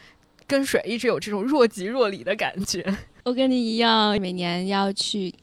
[0.48, 2.80] 跟水一直有这种若即若离的感觉，
[3.24, 5.34] 我跟你一样，每年要去，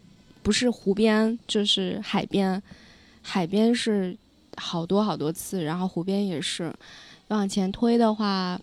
[0.41, 2.63] 不是湖边就是海边，
[3.21, 4.15] 海边是
[4.57, 6.73] 好多好多次，然后湖边也是。
[7.29, 8.59] 往前推的话，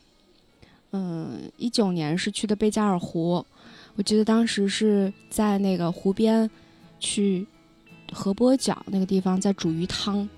[0.93, 3.45] 嗯，一九年是去的贝加尔湖，
[3.97, 6.49] 我记得当时是在那个湖边
[7.01, 7.47] 去
[8.13, 10.29] 河波角那个地方在煮鱼汤。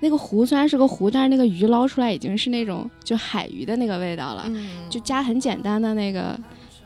[0.00, 6.38] 那个湖虽然是个湖，但是那个鱼捞出来已经是那种就海鱼的那个味道了，嗯就加很简单的那个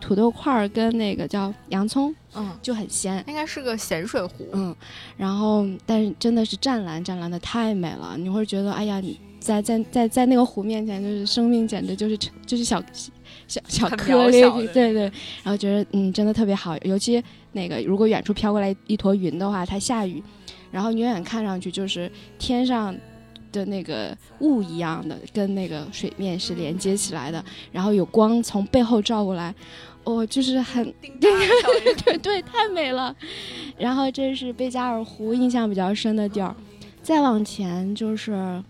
[0.07, 3.25] 土豆块儿跟那个叫洋葱，嗯，就很鲜。
[3.27, 4.73] 应该是个咸水湖，嗯，
[5.17, 12.81] 然后但是真的是湛蓝湛蓝的太美了，你会觉得哎呀，你在在在在那个湖面前，就是生命简直就是就是小
[13.49, 15.03] 小小颗粒对对，
[15.43, 20.23] 然后觉得嗯真的特别好，尤其那个如果远处飘过来一坨云的话，它下雨，
[20.71, 22.95] 然后你远远看上去就是天上。
[23.53, 27.43] 的那个雾一样的，跟那个水面是连接起来的，
[27.73, 29.55] 然后有光从背后照过来，
[30.07, 33.15] 哦，就是很叮当 的效应对对，太美了。
[33.77, 36.55] 然后这是贝加尔湖，印象比较深的地儿。
[37.03, 38.63] 再往前就是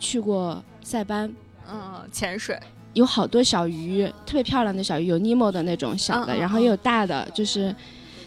[0.00, 1.32] 去过塞班，
[1.70, 2.58] 嗯，潜水，
[2.94, 7.74] 有好多小鱼，特别漂亮的小鱼，有尼莫的那种小的，然后也有大的，就是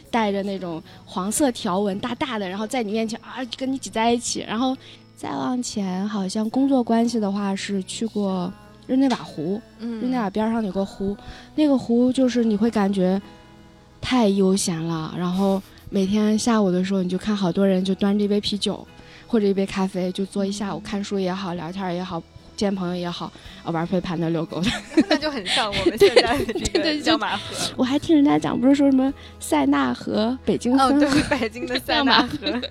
[0.09, 4.39] 带着那种黄色条纹大大的，然后在你面前啊跟你挤在一起。
[4.47, 4.75] 然后
[5.17, 8.51] 再往前，好像工作关系的话是去过
[8.87, 11.15] 日内瓦湖，嗯日内瓦边上有个湖，
[11.55, 13.21] 那个湖就是你会感觉
[14.01, 15.13] 太悠闲了。
[15.17, 18.85] 然后每天下午的时候，你就看好多人就端着一杯啤酒
[19.27, 22.21] 或者一杯咖啡，就坐一下午，看书也好，聊天也好，
[22.55, 23.31] 见朋友也好，
[23.63, 24.69] 啊玩飞盘的、遛狗的。
[25.09, 27.43] 那就很像我们现在的这对对就个江马河。
[27.75, 32.61] 我还听人家讲，不是说什么塞纳河、北京哦，对河、 北京的 塞纳河。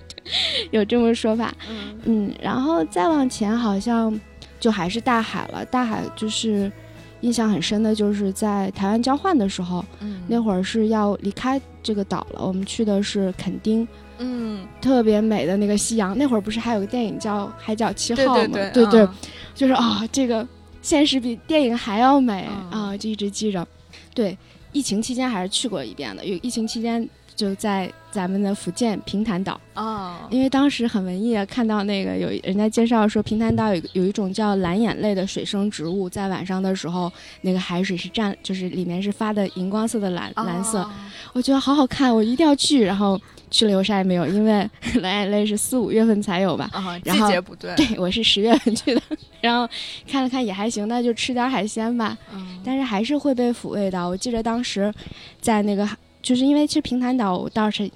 [0.71, 1.53] 有这么说法。
[1.69, 4.17] 嗯嗯，然后再往前好像
[4.63, 5.65] 就还是大海了。
[5.65, 6.71] 大海就是
[7.19, 13.85] 印象很深的，就是在台湾交换的时候，嗯那会儿是要离开这个岛了，我们去的是垦丁，
[14.19, 16.17] 嗯，特别美的那个夕阳。
[16.17, 18.47] 那会儿不是还有个电影叫《海角七号》吗？
[18.53, 19.09] 对对对对嗯
[19.53, 20.47] 就是啊、这个
[20.81, 23.67] 现实比电影还要美啊、嗯就一直记着。
[24.15, 24.37] 对，
[24.71, 27.05] 疫情期间还是去过一遍的，因为疫情期间
[27.35, 29.59] 就在咱们的福建平潭岛。
[29.75, 37.11] 哦，因为当时很文艺啊，看到那个有人家介绍说，平潭岛有有一种叫蓝眼泪的水生植物，在晚上的时候，
[37.41, 40.91] 那个海水是湛，就是里面是发的荧光色的蓝、蓝色，哦
[41.33, 42.83] 我觉得好好看，我一定要去。
[42.83, 43.19] 然后
[43.49, 44.69] 去了以后啥也没有，因为
[45.01, 46.69] 蓝眼泪是四五月份才有吧。
[46.71, 49.01] 啊，然后季节不对，对，我是十月份去的，
[49.41, 49.67] 然后
[50.07, 52.15] 看了看也还行，那就吃点海鲜吧。
[52.31, 54.07] 嗯但是还是会被抚慰到。
[54.07, 54.93] 我记得当时
[55.41, 55.87] 在那个，
[56.23, 57.87] 就是因为其实平潭岛我倒是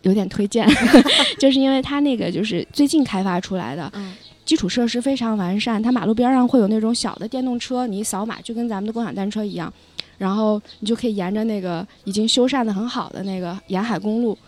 [0.00, 0.66] 有点推荐，
[1.38, 4.14] 就是因为它那个就是最近开发出来的，嗯
[4.46, 9.72] 基础设施非常完善，它马路边上会有那种小的电动车，你一扫码就跟咱们的共享单车一样。
[10.16, 14.38] 然后你就可以沿着那个已经修缮的很好的那个沿海公路，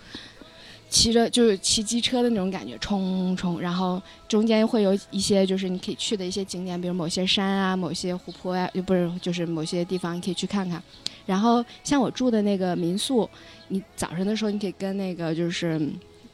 [0.88, 10.80] 骑着就是骑机车的那种感觉，冲冲，然后中间会有一些就是你可以去的一些景点，比如某些山啊、某些湖泊呀、不是就是某些地方你可以去看看。
[11.26, 13.28] 然后像我住的那个民宿，
[13.68, 15.78] 你早上的时候你可以跟那个就是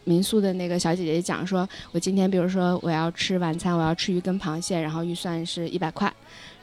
[0.05, 6.13] 民宿的那个小姐姐讲说，我今天比如说我要吃晚餐，我要吃鱼跟螃蟹，然后预算是一百块，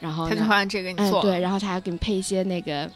[0.00, 1.20] 然后呢他就按这个你做。
[1.20, 2.90] 对，然后他还给你配一些那个。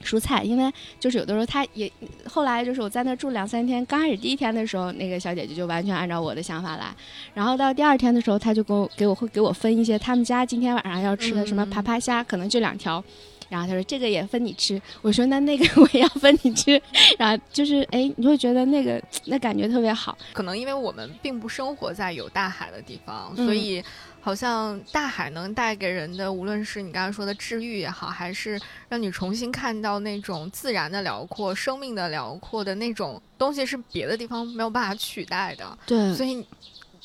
[0.00, 1.90] 蔬菜，因为就是有的时候他也
[2.24, 6.94] 后来就是我在那住两三天，刚开始第一天的时候，那个小姐姐就完全按照我的想法来，
[7.34, 13.02] 然后到第二天的时候，他就给我给我会给我分一些他们家今天晚上要吃的什么嗯爬爬虾，可能就两条，
[13.48, 16.80] 然后他说这个也分你吃，我说那那个我也要分你吃，
[17.18, 23.46] 然后就是哎，你会觉得那个那感觉特别好，可能因为我们并不生活在有大海的地方，嗯。
[23.46, 23.82] 所以
[24.20, 35.78] 好像大海能带给人的，无论是你刚才说的治愈也好，还是让你重新看到那种自然的辽阔、生命的辽阔的那种东西，是别的地方没有办法取代的。
[35.86, 36.14] 对。
[36.14, 36.44] 所以，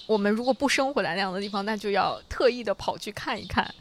[0.06, 3.74] 我们如果不生活在那样的地方，那就要特意的跑去看一看。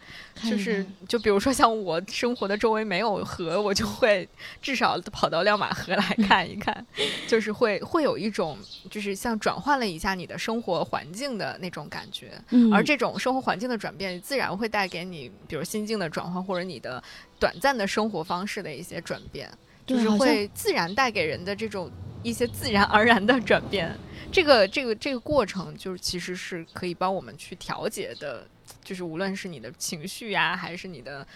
[0.42, 4.26] 就是就比如说像我生活的周围没有河，我就会
[4.62, 6.84] 至少跑到亮马河来看一看，
[7.28, 8.58] 就是会会有一种
[8.90, 12.32] 就是像转换了一下你的生活环境的那种感觉。
[12.48, 17.02] 嗯，而这种生活环境的转变，自然会带给你，比如心境的转换，或者你的
[17.38, 19.50] 短暂的生活方式的一些转变，
[19.86, 21.90] 就是会自然带给人的这种
[22.22, 23.94] 一些自然而然的转变。
[24.32, 28.46] 这个这个这个过程，就是其实是可以帮我们去调节的，
[28.82, 31.26] 就是无论是你的情绪呀，还是你的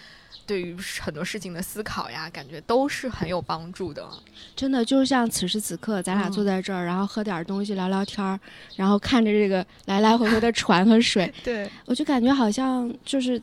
[0.46, 4.08] 对于很多事情的思考呀，感觉都是很有帮助的。
[4.54, 8.38] 真的就像此时此刻，咱俩嗯坐在这儿，然后喝点东西聊聊天儿，
[8.76, 13.40] 然后看着这个来来回回的船和水， 对，我就感觉好像就是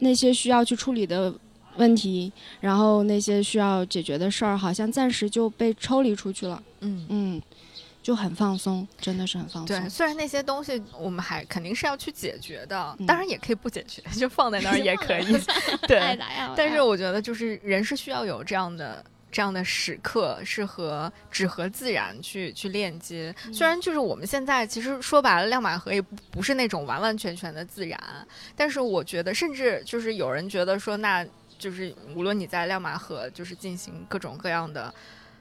[0.00, 1.32] 那些需要去处理的
[1.76, 6.62] 问题，然后那些需要解决的事儿，好像暂时就被抽离出去了。
[6.80, 7.06] 嗯。
[7.08, 7.42] 嗯，
[8.06, 9.80] 就很放松，真的是很放松。
[9.80, 15.36] 对，虽然那些东西我们还肯定是要去解决的，嗯当然也可以不解决，就放在那儿也可以。
[15.88, 16.16] 对，
[16.56, 19.04] 但是我觉得就是人是需要有这样的。
[19.28, 28.00] 这样的时刻是和只和自然去去链接，虽然就是我们现在其实说白了，亮马河也不不是那种完完全全的自然，
[28.54, 31.26] 但是我觉得，甚至就是有人觉得说，那
[31.58, 34.94] 就是无论你在亮马河就是进行各种各样的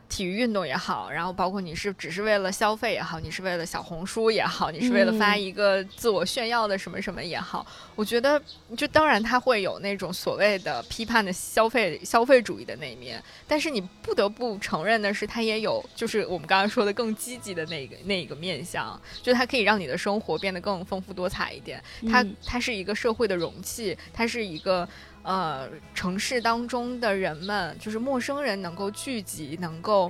[0.08, 8.42] 体育运动也好，然后包括你是只是为了消费也好，你是为了小红书也好，你是为了发嗯一个自我炫耀的什么什么也好，我觉得
[8.78, 21.84] 就当然它会有那种所谓的批判的消费消费主义的那一面，但是你不得不承认的是，它也有就是我们刚刚说的更积极的那个 那一个面向，就它可以让你的生活变得更丰富多彩一点。
[22.10, 24.88] 它嗯它是一个社会的容器，它是一个
[25.26, 30.10] 呃城市当中的人们，就是陌生人能够聚集，能够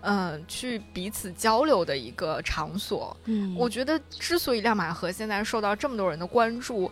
[0.00, 3.16] 嗯、呃去彼此交流的一个场所。
[3.26, 6.90] 嗯，我觉得之所以亮马河现在受到这么多人的关注。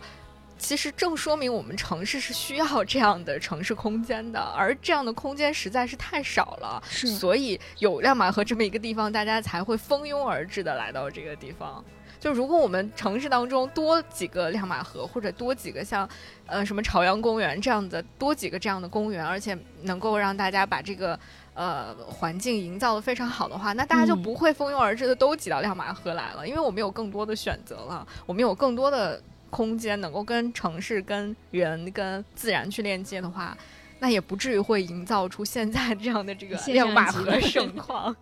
[0.57, 11.83] 其实正说明我们城市是需要这样的城市空间的，而这样的空间实在是太少了，是所以有亮马河这么一个地方，大家才会蜂拥而至的来到这个地方。
[12.25, 16.09] 就如果我们城市当中多几个亮马河，或者多几个像，
[16.47, 21.19] 呃，什么朝阳公园这样的，多几个这样的公园，而且能够让大家把这个
[21.53, 29.21] 呃环境营造的非常好的话，那大家就嗯不会蜂拥而至的都挤到亮马河来了，因为我们有更多的选择了，我们有更多的
[29.51, 33.55] 空间能够跟城市、跟人、跟自然去链接的话，
[33.99, 38.15] 那也不至于会营造出现在这样的这个亮马河的盛况。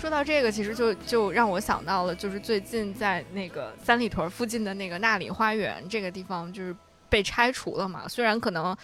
[0.00, 6.74] 说到这个，其实就就让我想到了，就是最近在那个三里屯附近的那个纳里花园这个地方，就是
[7.10, 8.08] 被拆除了嘛。
[8.08, 8.74] 虽然可能，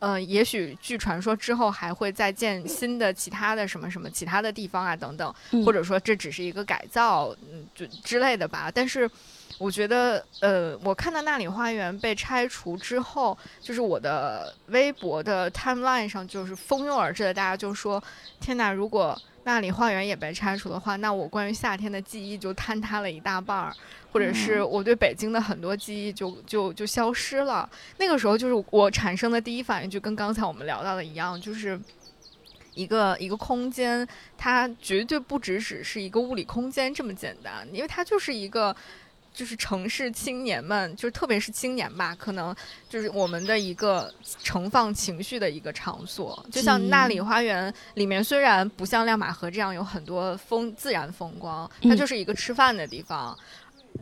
[0.00, 8.68] 呃，也许据传说之后还会再建新的其他的什么什么其他的地方啊等等，嗯或者说这只是一个改造，嗯，就之类的吧。
[8.74, 9.08] 但是
[9.58, 18.02] 我觉得，呃，我看到那里花园被拆除之后，就是我的微博的 timeline 上就是蜂拥而至的，大家就说
[18.40, 23.72] ：“天哪，如果那里花园也被拆除的话，那我关于夏天的记忆就坍塌了一大半儿，
[24.12, 27.68] 或者是我对北京的很多记忆就就就消失了。
[27.98, 31.80] 那个时候，就是我产生的第一反应，就跟刚才我们聊到的一样，就是。”
[32.74, 34.04] 一个一个空间，
[34.36, 38.74] 它绝对不只只是一个物理空间这么简单，因为它就是一个
[39.34, 42.54] 就是城市青年们，就是特别是青年吧，可能
[42.88, 44.10] 就是我们的一个
[44.42, 46.46] 盛放情绪的一个场所。
[46.52, 53.36] 就像那里花园里面，虽然不像亮马河这样有很多风自然风光，它嗯就是一个吃饭的地方。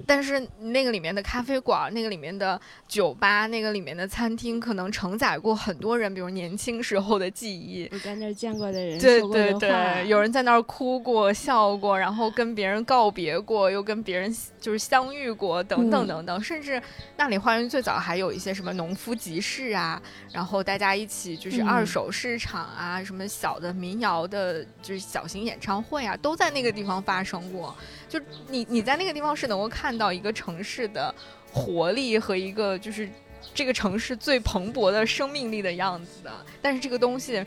[0.07, 7.89] 但是那个里面的咖啡馆，那个里面的酒吧，那个里面的餐厅，可能承载过很多人，比如年轻时候的记忆。
[7.93, 16.43] 我在那儿见过的人，对对对，有人在那儿哭过、笑过，然后跟别人告别过，又跟别人就是相遇过，等等嗯等等。
[16.43, 16.83] 甚至
[17.17, 27.75] 那里花园最早还有一些什么农夫集市啊，然后大家一起就是嗯二手市场啊，什么小的民谣的，就是小型演唱会啊，都在那个地方发生过。
[28.09, 31.13] 就你你在那个地方是能够看到一个城市的
[31.51, 33.09] 活力和一个就是
[33.55, 36.31] 这个城市最蓬勃的生命力的样子的。
[36.61, 37.45] 但是这个东西，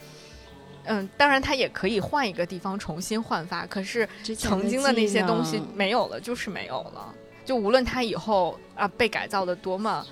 [0.83, 7.13] 嗯，当然它也可以换一个地方重新焕发，可是曾经的那些东西没有了，就是没有了。
[7.45, 10.05] 就无论它以后啊被改造的多么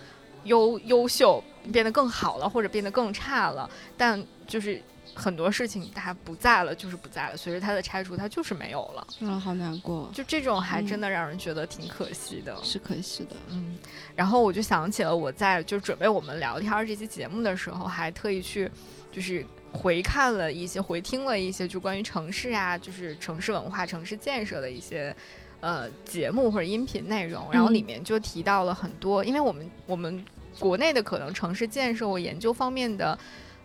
[0.44, 4.82] 优优秀，变得更好了，或者变得更差了，但就是
[5.16, 7.38] 很多事情它不在了，就是不在了。
[7.38, 9.08] 随着它的拆除，它就是没有了。
[9.28, 12.56] 啊，好难过，就这种还嗯真的让人觉得挺可惜的。
[12.64, 13.36] 是可惜的。
[13.50, 13.78] 嗯，
[14.16, 18.70] 然后我就想起了我在就准备我们聊天儿这期节目的时候，还特意去
[19.12, 25.16] 就是回看了一些、回听了一些就关于城市啊，就是城市文化、城市建设的一些
[25.60, 30.26] 呃节目或者音频内容，然后里嗯面就提到了很多，因为我们我们
[30.58, 33.18] 国内的可能城市建设或研究方面的。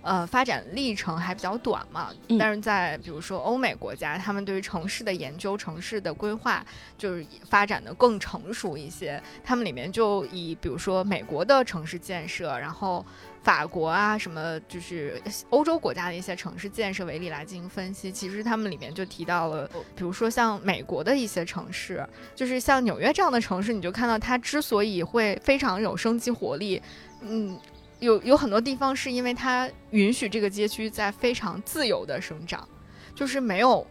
[0.08, 6.64] 呃，发展历程还比较短嘛，嗯但是在比如说欧美国家，他们对于城市的研究、城市的规划，
[6.96, 9.22] 就是发展的更成熟一些。
[9.44, 13.04] 他们里面就以比如说美国的城市建设，然后
[13.42, 18.10] 法国啊什么，就是欧洲国家的一些城市建设为例来进行分析。
[18.10, 22.02] 其实他们里面就提到了，比如说像美国的一些城市，
[22.34, 26.80] 就是像纽约这样的城市，你就看到它之所以会非常有生机活力，
[27.20, 27.58] 嗯。
[28.00, 32.66] 有有很多地方是因为它允许这个街区在非常自由的生长，
[33.14, 33.86] 就是没有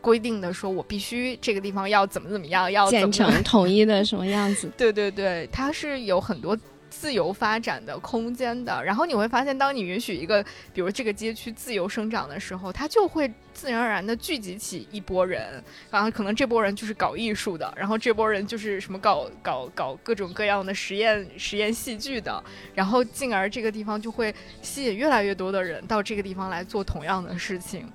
[0.00, 4.70] 规定的说我必须这个地方要怎么怎么样，要怎建成统一的什么样子？
[4.76, 6.56] 对对对，它是有很多
[6.90, 8.84] 自由发展的空间的。
[8.84, 22.42] 然后你会发现，当你允许一个，比如这个街区自由生长的时候，它就会自然而然的聚集起一波人，然后可能这波人就是搞艺术的，然后这波人就是什么搞搞搞各种各样的实验实验戏剧的，
[22.74, 27.90] 然后进而这个地方就会吸引越来越多的人到这个地方来做同样的事情。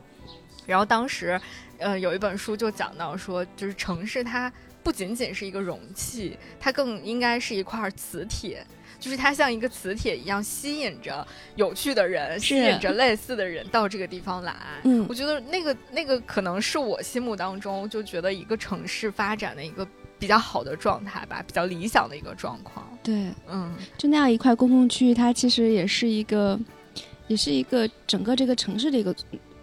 [0.66, 1.40] 然后当时，
[1.78, 8.66] 呃，有一本书就讲到说，就是城市它不仅仅是一个容器，它更应该是一块磁铁，
[9.00, 11.26] 就是它像一个磁铁一样吸引着
[11.56, 14.56] 有趣的人，吸引着类似的人到这个地方来。
[14.84, 19.88] 嗯我觉得那个那个可能是我心目当中就觉得一个城市发展的一个
[20.18, 22.88] 比较好的状态吧，比较理想的一个状况。
[23.04, 26.60] 对，嗯，就那样一块公共区域，它其实也是一个，
[27.28, 29.14] 也是一个整个这个城市的一个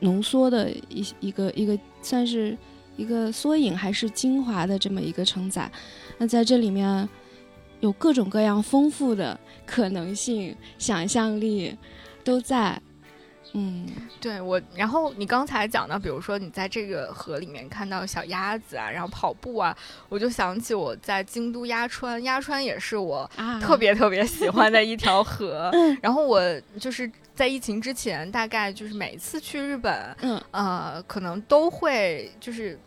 [0.00, 2.56] 浓缩的一一个一个算是
[2.96, 5.68] 一个缩影还是精华的这么一个承载。
[6.18, 7.08] 那在这里面
[7.82, 11.76] 有各种各样丰富的可能性、想象力
[12.24, 12.80] 都在。
[13.54, 13.86] 嗯，
[14.18, 19.76] 对我，然后你刚才讲到，比如说你在这个河里面看到小鸭子啊，然后跑步啊，
[20.08, 25.68] 我就想起我在京都鸭川，鸭川也是我啊，特别特别喜欢的一条河。
[25.74, 26.40] 嗯然后我
[26.80, 32.78] 就是在疫情之前，大概就是每次去日本，嗯呃，可能都会就是。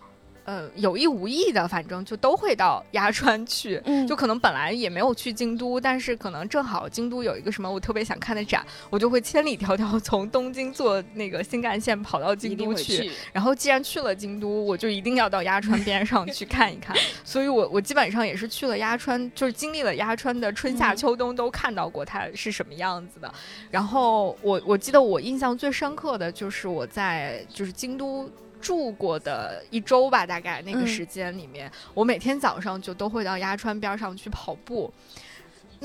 [0.45, 3.81] 呃，有意无意的，反正就都会到鸭川去。
[3.85, 12.97] 嗯，就可能本来也没有去京都，但是可能正好京都有一个什么我特别想看的展，我就会千里迢迢从东京坐那个新干线跑到京都去。
[12.97, 13.11] 去。
[13.33, 16.95] 然后既然去了京都，我就一定要到鸭川边上去看一看。
[17.25, 23.33] 所以我我基本上也是去了鸭川，就是经历了鸭川的春夏嗯秋冬都看到过它是什么样子的。
[23.71, 28.29] 然后我我记得我印象最深刻的就是我在就是京都。
[28.65, 30.87] 住过的一周吧，大概那个嗯。
[30.87, 34.91] 时间里面，我每天早上就都会到鸭川边上去跑步，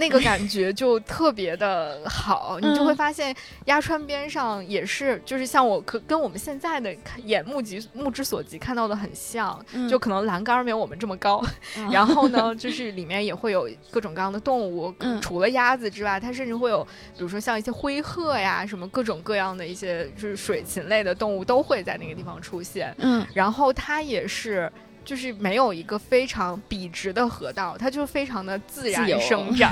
[0.00, 3.36] 那个感觉就特别的好，你就会嗯发现
[3.66, 11.52] 鸭川边上也是，就是像我可跟我们现在的看眼目及目之所及看到的很像，嗯就可能栏杆儿没有我们这么高，啊
[11.92, 16.82] 然后呢，就是里面也会有各种各样的动物，嗯除了鸭子之外，它甚至会有，
[17.16, 22.94] 比如说像一些灰鹤呀，什么各种各样的一些就是水禽类的动物都会在那个地方出现。
[22.98, 24.72] 嗯然后它也是。
[25.04, 29.70] 就是没有一个非常笔直的河道，它就非常的自然生长。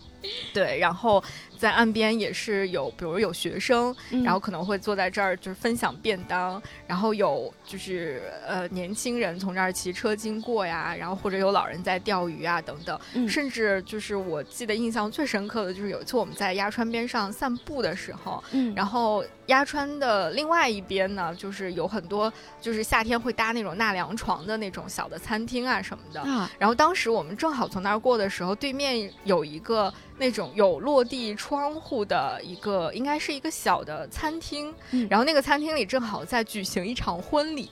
[0.52, 1.22] 对，然后
[1.60, 4.22] 在岸边也是有，比如有学生，嗯。
[4.22, 13.28] 然后可能会坐在这儿就是分享便当，然后有就是呃年轻人从这儿骑车经过呀，然后或者有老人在钓鱼啊等等，嗯。
[13.28, 26.20] 甚至就是我记得印象最深刻的就是有一次我们在鸭川边上散步的时候，嗯，然后鸭川的另外一边呢，就是有很多就是夏天会搭那种纳凉床的那种小的餐厅啊什么的。
[26.22, 34.72] 啊，然后当时我们正好从那儿过的时候，对面有一个那种有落地窗户的一个，应该是一个小的餐厅。
[34.90, 37.70] 嗯然后那个餐厅里正好在举行一场婚礼，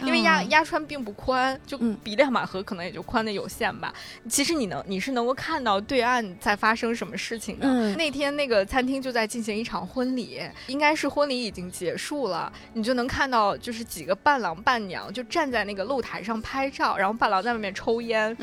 [0.00, 3.92] 因为鸭啊鸭川并不宽，就嗯比亮马河可能也就宽的有限吧。
[4.28, 7.66] 其实你能你是能够看到对岸在发生什么事情的。
[7.68, 18.36] 嗯那天那个餐厅就在进行一场婚礼，应该是婚礼已经结束了，你就能看到就是几个伴郎伴娘就站在那个露台上拍照，然后伴郎在外面抽烟。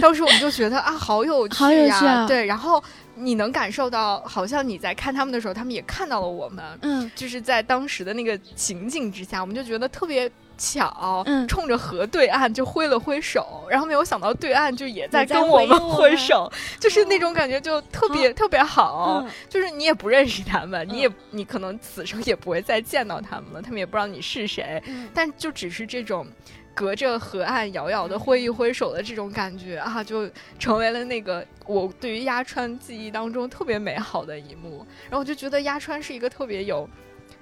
[0.00, 2.82] 当时我们就觉得啊，好有趣呀、 好有趣啊对，然后
[3.14, 6.64] 你能感受到，好像你在看他们的时候，他们也看到了我们。
[6.82, 7.10] 嗯。
[7.14, 11.46] 就是在当时的那个情景之下，我们就觉得特别巧，嗯。
[11.48, 19.30] 冲着河对岸就挥了挥手，然后没有想到对岸就也在跟我们挥手，就是那种感觉就特别、特别好，嗯。
[19.48, 20.94] 就是你也不认识他们，嗯。
[20.94, 25.08] 你也你可能此生也不会再见到他们了，他们也不知道你是谁，嗯。
[25.12, 26.26] 但就只是这种。
[26.74, 34.86] 隔着河岸遥遥的挥一挥手的这种感觉啊，就成为了那个我对于鸭川记忆当中特别美好的一幕。
[35.04, 36.88] 然后我就觉得鸭川是一个特别有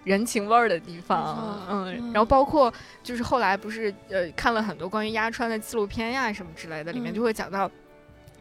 [0.05, 2.13] 人情味儿的地方，嗯，嗯。
[2.13, 2.73] 然后包括
[3.03, 7.15] 就是后来不是呃看了很多关于鸭川的纪录片呀什么之类的，里面嗯。
[7.15, 7.71] 就会讲到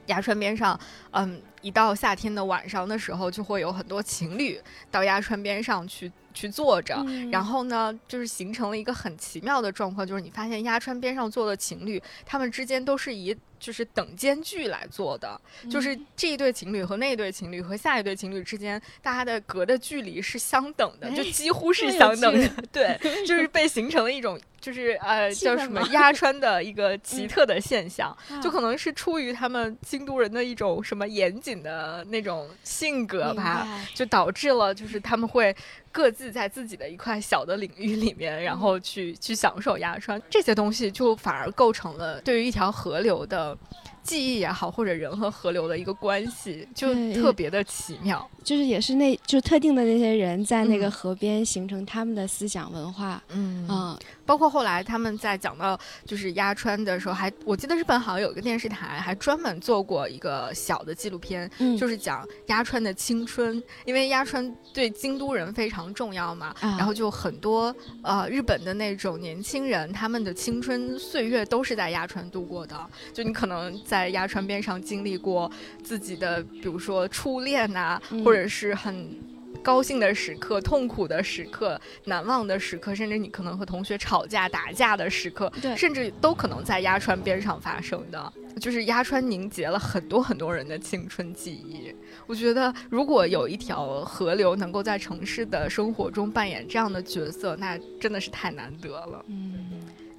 [0.07, 0.79] 鸭川边上，
[1.11, 4.59] 嗯，一到夏天的晚上的时候，就会有很多情侣
[4.91, 7.29] 到鸭川边上去去坐着，嗯。
[7.31, 15.39] 然后呢，就是形成了一个很奇妙的状况，就是你发现鸭川边上坐的情侣，他们之间都是以就是等间距来做的，
[15.69, 27.27] 就是这一对情侣和那一对情侣和下一对情侣之间，大家的隔的距离是相等的，就哎几乎是相等的趣，对， 就是被形成了一种就是呃叫什么吗鸭川的一个奇嗯。
[27.27, 35.55] 特的现象，就啊可能是出于他们京都人的一种什么严谨的那种性格吧，就导致了就是他们会
[35.97, 43.57] 各自在自己的一块小的领域里面，然后去去享受鸭川这些东西，就反而构成了对于一条河流的
[44.03, 48.29] 记忆也好，或者人和河流的一个关系，就特别的奇妙。
[48.43, 53.67] 就是也是那就特定的那些人在那个嗯河边形成他们的思想文化，嗯。
[53.67, 53.99] 嗯。
[54.25, 72.75] 包括后来他们在讲到就是鸭川的时候还，我记得日本好像有一个电视台还专门做过一个小的纪录片，嗯，就是讲鸭川的青春，因为鸭川对京都人非常重要嘛，啊然后就很多呃日本的那种年轻人，他们的青春岁月都是在鸭川度过的。
[73.13, 75.51] 就你可能在鸭川边上经历过
[75.83, 79.17] 自己的，比如说初恋呐、嗯或者是很。
[79.63, 88.33] 高兴的时刻、痛苦的时刻、难忘的时刻，甚至你可能和同学吵架、打架的时刻，对甚至都可能在鸭川边上发生的。
[88.61, 91.93] 就是鸭川凝结了很多很多人的青春记忆。
[92.27, 99.23] 我觉得，如果有一条河流能够在城市的生活中扮演这样的角色，那真的是太难得了。
[99.27, 99.65] 嗯，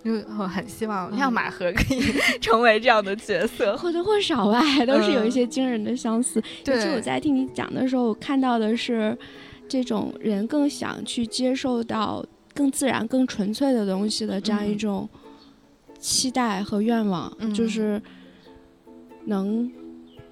[0.02, 2.00] 就我很希望亮马河可以
[2.40, 3.76] 成为这样的角色。
[3.76, 6.42] 或多或少吧，还都是有一嗯些惊人的相似。
[6.64, 9.16] 尤其我，在听你讲的时候，我看到的是
[9.68, 15.09] 这种人更想去接受到更自然、更纯粹的东西的这样一嗯种
[15.98, 18.00] 期待和愿望，嗯就是
[19.26, 19.70] 能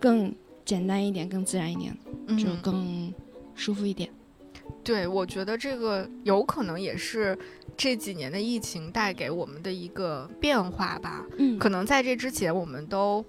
[0.00, 0.34] 更
[0.66, 1.96] 简单一点、更自然一点，
[2.36, 3.14] 就嗯更
[3.54, 4.10] 舒服一点。
[4.82, 7.38] 对，我觉得这个有可能也是
[7.76, 11.24] 这几年的疫情带给我们的一个变化吧。
[11.38, 13.24] 嗯，可能在这之前，我们都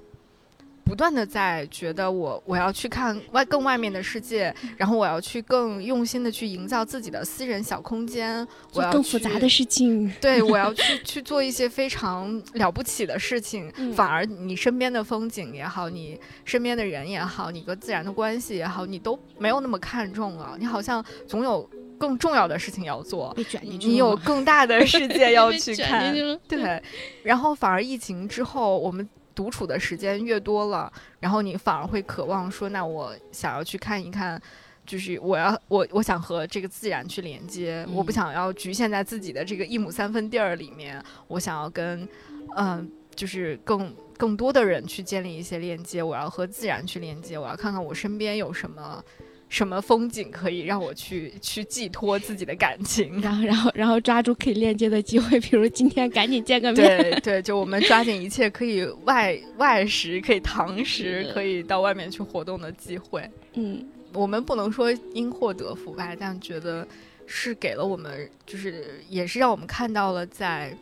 [0.88, 8.40] 不断的在觉得我我要去看外更外面的世界，然后我要去更用心的去营造自己的私人小空间，
[8.72, 10.10] 我做要更复杂的事情。
[10.22, 20.56] 对，我要去 去做一些非常了不起的事情，嗯反而你身边的风景也好，你身边的人也好，你跟自然的关系也好，你都没有那么看重了。
[20.58, 26.14] 你好像总有更重要的事情要做，你有更大的世界要 去看
[26.48, 26.82] 对，
[27.24, 29.08] 然后反而疫情之后，我们
[29.38, 34.42] 独处的时间越多了，然后你反而会渴望说，那我想要去看一看。
[34.88, 42.08] 就是我要我我想和这个自然去连接，我不嗯想要局限在自己的这个一亩三分地儿里面，我想要跟
[42.56, 49.04] 嗯、就是更更多的人去建立一些链接，我要和自然去连接，我要看看我身边有什么
[49.50, 53.22] 什么风景可以让我去去寄托自己的感情。
[53.22, 56.86] 然后，然后，然后抓住可以链接的机会，比如今天赶紧见个面。
[56.86, 63.30] 对对，就我们抓紧一切可以外外食、可以堂食、可以到外面去活动的机会。
[63.54, 66.86] 嗯，我们不能说因祸得福吧，但觉得
[67.26, 70.78] 是给了我们，就是也是让我们看到了在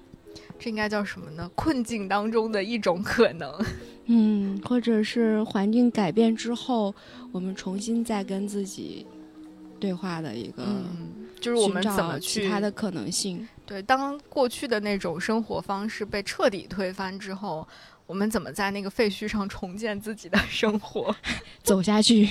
[0.57, 1.49] 这应该叫什么呢？
[1.53, 3.53] 困境当中的一种可能。
[4.05, 6.93] 嗯，或者是环境改变之后，
[7.31, 9.05] 我们重新再跟自己
[9.79, 13.47] 对话的一个，嗯，就是我们怎么去其他的可能性。
[13.65, 17.67] 对，当过去的那种生活方式被彻底推翻之后，
[18.05, 21.15] 我们怎么在那个废墟上重建自己的生活？
[21.63, 22.29] 走下去，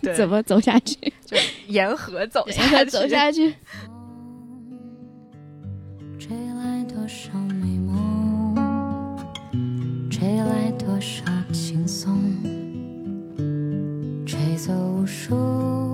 [0.00, 0.94] 对怎么走下去？
[1.26, 1.36] 就
[1.66, 2.90] 沿河走下去？
[2.90, 3.54] 走下去。
[6.16, 7.51] 吹来多少美梦，
[10.22, 12.16] 吹来多少轻松，
[14.24, 15.91] 吹走无数。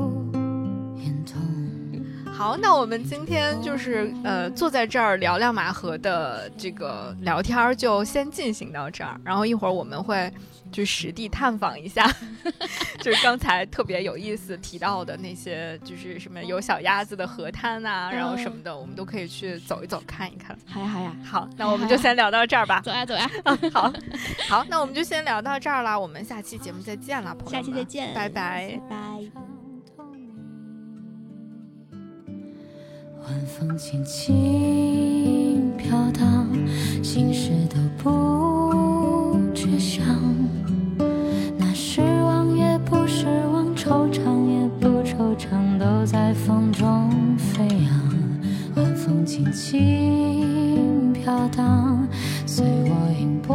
[2.39, 9.21] 好，那我们今天就是呃坐在这儿聊聊马河的这个聊天儿，就先进行到这儿。
[9.25, 10.33] 然后一会儿我们会
[10.71, 12.09] 去实地探访一下，
[13.03, 20.57] 就是刚才特别有意思提到的那些，就是什么有小鸭子的河滩啊，然后什么的，我们都可以去走一走看一看。
[20.65, 22.81] 好呀好呀，好，那我们就先聊到这儿吧。
[22.83, 23.29] 走呀走呀，
[23.75, 23.93] 好，
[24.49, 25.99] 好，那我们就先聊到这儿啦。
[25.99, 27.65] 我们下期节目再见啦，朋友们。
[27.65, 28.81] 下期再见，拜拜。
[28.89, 29.48] 拜拜。
[33.29, 36.49] 晚风轻轻飘荡，
[37.03, 40.03] 心事都不觉想。
[41.59, 47.93] 那失望也不失望，惆怅也不惆怅，都在风中飞扬。
[48.77, 52.09] 晚风轻轻飘荡，
[52.47, 53.55] 随我迎波